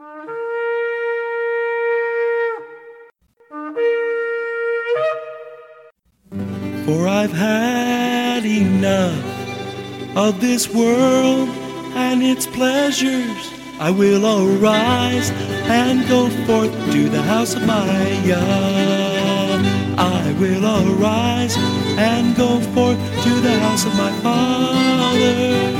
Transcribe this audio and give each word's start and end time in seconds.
For 0.00 0.06
I've 7.06 7.32
had 7.32 8.46
enough 8.46 9.22
of 10.16 10.40
this 10.40 10.72
world 10.72 11.50
and 11.94 12.22
its 12.22 12.46
pleasures. 12.46 13.52
I 13.78 13.90
will 13.90 14.24
arise 14.24 15.30
and 15.68 16.08
go 16.08 16.30
forth 16.46 16.72
to 16.92 17.10
the 17.10 17.20
house 17.20 17.54
of 17.54 17.66
my 17.66 18.08
Yah. 18.24 18.38
I 19.98 20.34
will 20.40 20.64
arise 20.64 21.58
and 21.98 22.34
go 22.34 22.58
forth 22.72 22.96
to 23.24 23.40
the 23.40 23.58
house 23.58 23.84
of 23.84 23.94
my 23.96 24.12
Father. 24.22 25.79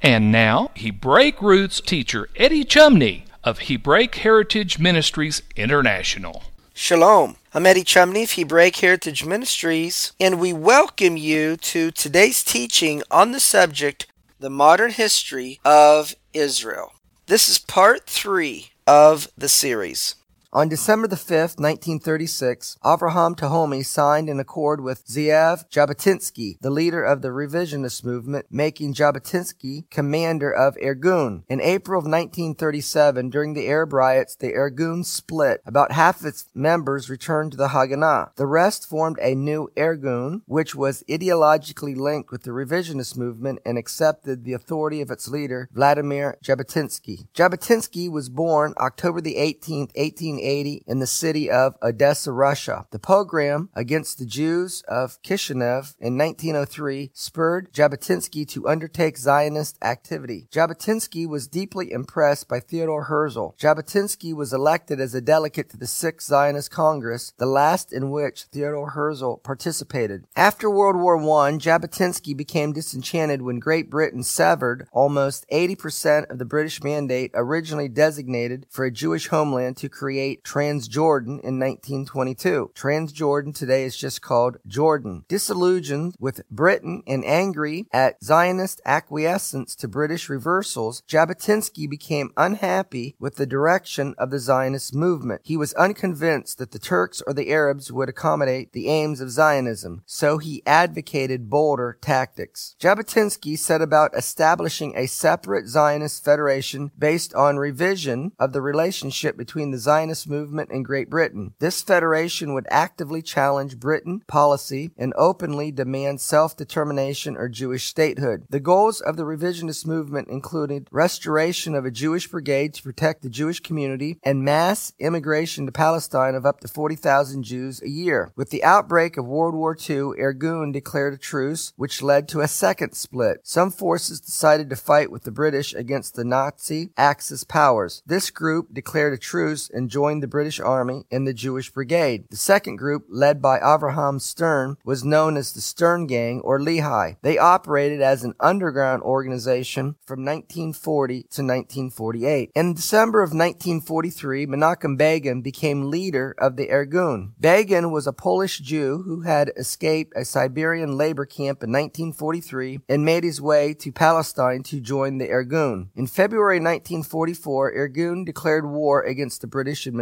And 0.00 0.30
now, 0.30 0.70
Hebraic 0.76 1.42
roots 1.42 1.80
teacher 1.80 2.28
Eddie 2.36 2.64
Chumney 2.64 3.24
of 3.42 3.58
Hebraic 3.60 4.14
Heritage 4.14 4.78
Ministries 4.78 5.42
International. 5.56 6.44
Shalom. 6.72 7.34
I'm 7.52 7.66
Eddie 7.66 7.82
Chumney 7.82 8.22
of 8.22 8.30
Hebraic 8.30 8.76
Heritage 8.76 9.24
Ministries, 9.24 10.12
and 10.20 10.38
we 10.38 10.52
welcome 10.52 11.16
you 11.16 11.56
to 11.56 11.90
today's 11.90 12.44
teaching 12.44 13.02
on 13.10 13.32
the 13.32 13.40
subject 13.40 14.06
the 14.38 14.50
modern 14.50 14.92
history 14.92 15.58
of 15.64 16.14
Israel. 16.32 16.92
This 17.26 17.48
is 17.48 17.58
part 17.58 18.06
three 18.06 18.70
of 18.86 19.26
the 19.36 19.48
series. 19.48 20.14
On 20.50 20.66
December 20.66 21.06
the 21.06 21.14
5th, 21.14 21.60
1936, 21.60 22.78
Avraham 22.82 23.36
Tehomi 23.36 23.84
signed 23.84 24.30
an 24.30 24.40
accord 24.40 24.80
with 24.80 25.06
Zeev 25.06 25.68
Jabotinsky, 25.68 26.58
the 26.62 26.70
leader 26.70 27.04
of 27.04 27.20
the 27.20 27.28
revisionist 27.28 28.02
movement, 28.02 28.46
making 28.50 28.94
Jabotinsky 28.94 29.90
commander 29.90 30.50
of 30.50 30.74
Irgun. 30.76 31.42
In 31.50 31.60
April 31.60 31.98
of 31.98 32.06
1937, 32.06 33.28
during 33.28 33.52
the 33.52 33.66
Arab 33.68 33.92
riots, 33.92 34.36
the 34.36 34.54
Irgun 34.54 35.04
split. 35.04 35.60
About 35.66 35.92
half 35.92 36.20
of 36.20 36.26
its 36.26 36.46
members 36.54 37.10
returned 37.10 37.50
to 37.52 37.58
the 37.58 37.68
Haganah. 37.68 38.34
The 38.36 38.46
rest 38.46 38.88
formed 38.88 39.18
a 39.20 39.34
new 39.34 39.68
Irgun, 39.76 40.40
which 40.46 40.74
was 40.74 41.04
ideologically 41.10 41.94
linked 41.94 42.30
with 42.30 42.44
the 42.44 42.52
revisionist 42.52 43.18
movement 43.18 43.58
and 43.66 43.76
accepted 43.76 44.44
the 44.44 44.54
authority 44.54 45.02
of 45.02 45.10
its 45.10 45.28
leader, 45.28 45.68
Vladimir 45.74 46.38
Jabotinsky. 46.42 47.26
Jabotinsky 47.34 48.10
was 48.10 48.30
born 48.30 48.72
October 48.78 49.20
the 49.20 49.34
18th, 49.34 49.90
18 49.94 50.37
1880 50.38 50.84
in 50.86 50.98
the 50.98 51.06
city 51.06 51.50
of 51.50 51.74
Odessa, 51.82 52.32
Russia. 52.32 52.86
The 52.90 52.98
pogrom 52.98 53.68
against 53.74 54.18
the 54.18 54.26
Jews 54.26 54.82
of 54.88 55.20
Kishinev 55.22 55.94
in 55.98 56.16
1903 56.16 57.10
spurred 57.12 57.72
Jabotinsky 57.72 58.46
to 58.48 58.68
undertake 58.68 59.18
Zionist 59.18 59.78
activity. 59.82 60.48
Jabotinsky 60.50 61.28
was 61.28 61.48
deeply 61.48 61.92
impressed 61.92 62.48
by 62.48 62.60
Theodore 62.60 63.04
Herzl. 63.04 63.48
Jabotinsky 63.58 64.34
was 64.34 64.52
elected 64.52 65.00
as 65.00 65.14
a 65.14 65.20
delegate 65.20 65.68
to 65.70 65.76
the 65.76 65.86
Sixth 65.86 66.28
Zionist 66.28 66.70
Congress, 66.70 67.32
the 67.38 67.46
last 67.46 67.92
in 67.92 68.10
which 68.10 68.44
Theodore 68.44 68.90
Herzl 68.90 69.34
participated. 69.34 70.24
After 70.36 70.70
World 70.70 70.96
War 70.96 71.16
I, 71.18 71.52
Jabotinsky 71.52 72.36
became 72.36 72.72
disenchanted 72.72 73.42
when 73.42 73.58
Great 73.58 73.90
Britain 73.90 74.22
severed 74.22 74.86
almost 74.92 75.46
80% 75.50 76.30
of 76.30 76.38
the 76.38 76.44
British 76.44 76.82
mandate 76.82 77.30
originally 77.34 77.88
designated 77.88 78.66
for 78.70 78.84
a 78.84 78.90
Jewish 78.90 79.28
homeland 79.28 79.76
to 79.78 79.88
create 79.88 80.27
Transjordan 80.36 81.40
in 81.40 81.58
1922. 81.58 82.72
Transjordan 82.74 83.54
today 83.54 83.84
is 83.84 83.96
just 83.96 84.22
called 84.22 84.58
Jordan. 84.66 85.24
Disillusioned 85.28 86.14
with 86.18 86.48
Britain 86.50 87.02
and 87.06 87.24
angry 87.24 87.86
at 87.92 88.22
Zionist 88.22 88.80
acquiescence 88.84 89.74
to 89.76 89.88
British 89.88 90.28
reversals, 90.28 91.02
Jabotinsky 91.08 91.88
became 91.88 92.32
unhappy 92.36 93.16
with 93.18 93.36
the 93.36 93.46
direction 93.46 94.14
of 94.18 94.30
the 94.30 94.38
Zionist 94.38 94.94
movement. 94.94 95.42
He 95.44 95.56
was 95.56 95.74
unconvinced 95.74 96.58
that 96.58 96.72
the 96.72 96.78
Turks 96.78 97.22
or 97.26 97.32
the 97.32 97.50
Arabs 97.50 97.92
would 97.92 98.08
accommodate 98.08 98.72
the 98.72 98.88
aims 98.88 99.20
of 99.20 99.30
Zionism, 99.30 100.02
so 100.06 100.38
he 100.38 100.62
advocated 100.66 101.50
bolder 101.50 101.98
tactics. 102.00 102.76
Jabotinsky 102.80 103.58
set 103.58 103.82
about 103.82 104.16
establishing 104.16 104.96
a 104.96 105.06
separate 105.06 105.68
Zionist 105.68 106.24
federation 106.24 106.90
based 106.98 107.34
on 107.34 107.56
revision 107.56 108.32
of 108.38 108.52
the 108.52 108.60
relationship 108.60 109.36
between 109.36 109.70
the 109.70 109.78
Zionist 109.78 110.17
Movement 110.26 110.70
in 110.70 110.82
Great 110.82 111.10
Britain. 111.10 111.54
This 111.58 111.82
federation 111.82 112.54
would 112.54 112.66
actively 112.70 113.22
challenge 113.22 113.78
Britain 113.78 114.22
policy 114.26 114.90
and 114.96 115.12
openly 115.16 115.70
demand 115.70 116.20
self-determination 116.20 117.36
or 117.36 117.48
Jewish 117.48 117.86
statehood. 117.86 118.46
The 118.48 118.60
goals 118.60 119.00
of 119.00 119.16
the 119.16 119.24
revisionist 119.24 119.86
movement 119.86 120.28
included 120.28 120.88
restoration 120.90 121.74
of 121.74 121.84
a 121.84 121.90
Jewish 121.90 122.28
brigade 122.28 122.74
to 122.74 122.82
protect 122.82 123.22
the 123.22 123.28
Jewish 123.28 123.60
community 123.60 124.18
and 124.22 124.42
mass 124.42 124.92
immigration 124.98 125.66
to 125.66 125.72
Palestine 125.72 126.34
of 126.34 126.46
up 126.46 126.60
to 126.60 126.68
40,000 126.68 127.42
Jews 127.42 127.82
a 127.82 127.88
year. 127.88 128.32
With 128.34 128.50
the 128.50 128.64
outbreak 128.64 129.16
of 129.16 129.26
World 129.26 129.54
War 129.54 129.76
II, 129.76 130.14
Irgun 130.18 130.72
declared 130.72 131.14
a 131.14 131.18
truce, 131.18 131.72
which 131.76 132.02
led 132.02 132.28
to 132.28 132.40
a 132.40 132.48
second 132.48 132.94
split. 132.94 133.40
Some 133.42 133.70
forces 133.70 134.20
decided 134.20 134.70
to 134.70 134.76
fight 134.76 135.10
with 135.10 135.24
the 135.24 135.30
British 135.30 135.74
against 135.74 136.14
the 136.14 136.24
Nazi 136.24 136.90
Axis 136.96 137.44
powers. 137.44 138.02
This 138.06 138.30
group 138.30 138.72
declared 138.72 139.12
a 139.12 139.18
truce 139.18 139.68
and 139.68 139.90
joined 139.90 140.07
joined 140.08 140.22
the 140.22 140.26
British 140.26 140.58
Army 140.58 141.04
in 141.10 141.24
the 141.24 141.34
Jewish 141.34 141.70
Brigade. 141.70 142.24
The 142.30 142.36
second 142.38 142.76
group, 142.76 143.04
led 143.10 143.42
by 143.42 143.58
Avraham 143.58 144.18
Stern, 144.18 144.78
was 144.82 145.04
known 145.04 145.36
as 145.36 145.52
the 145.52 145.60
Stern 145.60 146.06
Gang 146.06 146.40
or 146.40 146.58
Lehi. 146.58 147.18
They 147.20 147.36
operated 147.36 148.00
as 148.00 148.24
an 148.24 148.32
underground 148.40 149.02
organization 149.02 149.96
from 150.06 150.24
1940 150.24 151.14
to 151.14 151.42
1948. 151.42 152.52
In 152.54 152.72
December 152.72 153.22
of 153.22 153.34
1943, 153.34 154.46
Menachem 154.46 154.96
Begin 154.96 155.42
became 155.42 155.90
leader 155.90 156.34
of 156.38 156.56
the 156.56 156.68
Irgun. 156.68 157.32
Begin 157.38 157.90
was 157.90 158.06
a 158.06 158.12
Polish 158.14 158.60
Jew 158.60 159.02
who 159.04 159.20
had 159.20 159.52
escaped 159.58 160.14
a 160.16 160.24
Siberian 160.24 160.96
labor 160.96 161.26
camp 161.26 161.62
in 161.62 161.70
1943 161.70 162.80
and 162.88 163.04
made 163.04 163.24
his 163.24 163.42
way 163.42 163.74
to 163.74 163.92
Palestine 163.92 164.62
to 164.62 164.80
join 164.80 165.18
the 165.18 165.28
Irgun. 165.28 165.88
In 165.94 166.06
February 166.06 166.60
1944, 166.60 167.74
Irgun 167.74 168.24
declared 168.24 168.64
war 168.64 169.02
against 169.02 169.42
the 169.42 169.46
British 169.46 169.86
administration. 169.86 169.97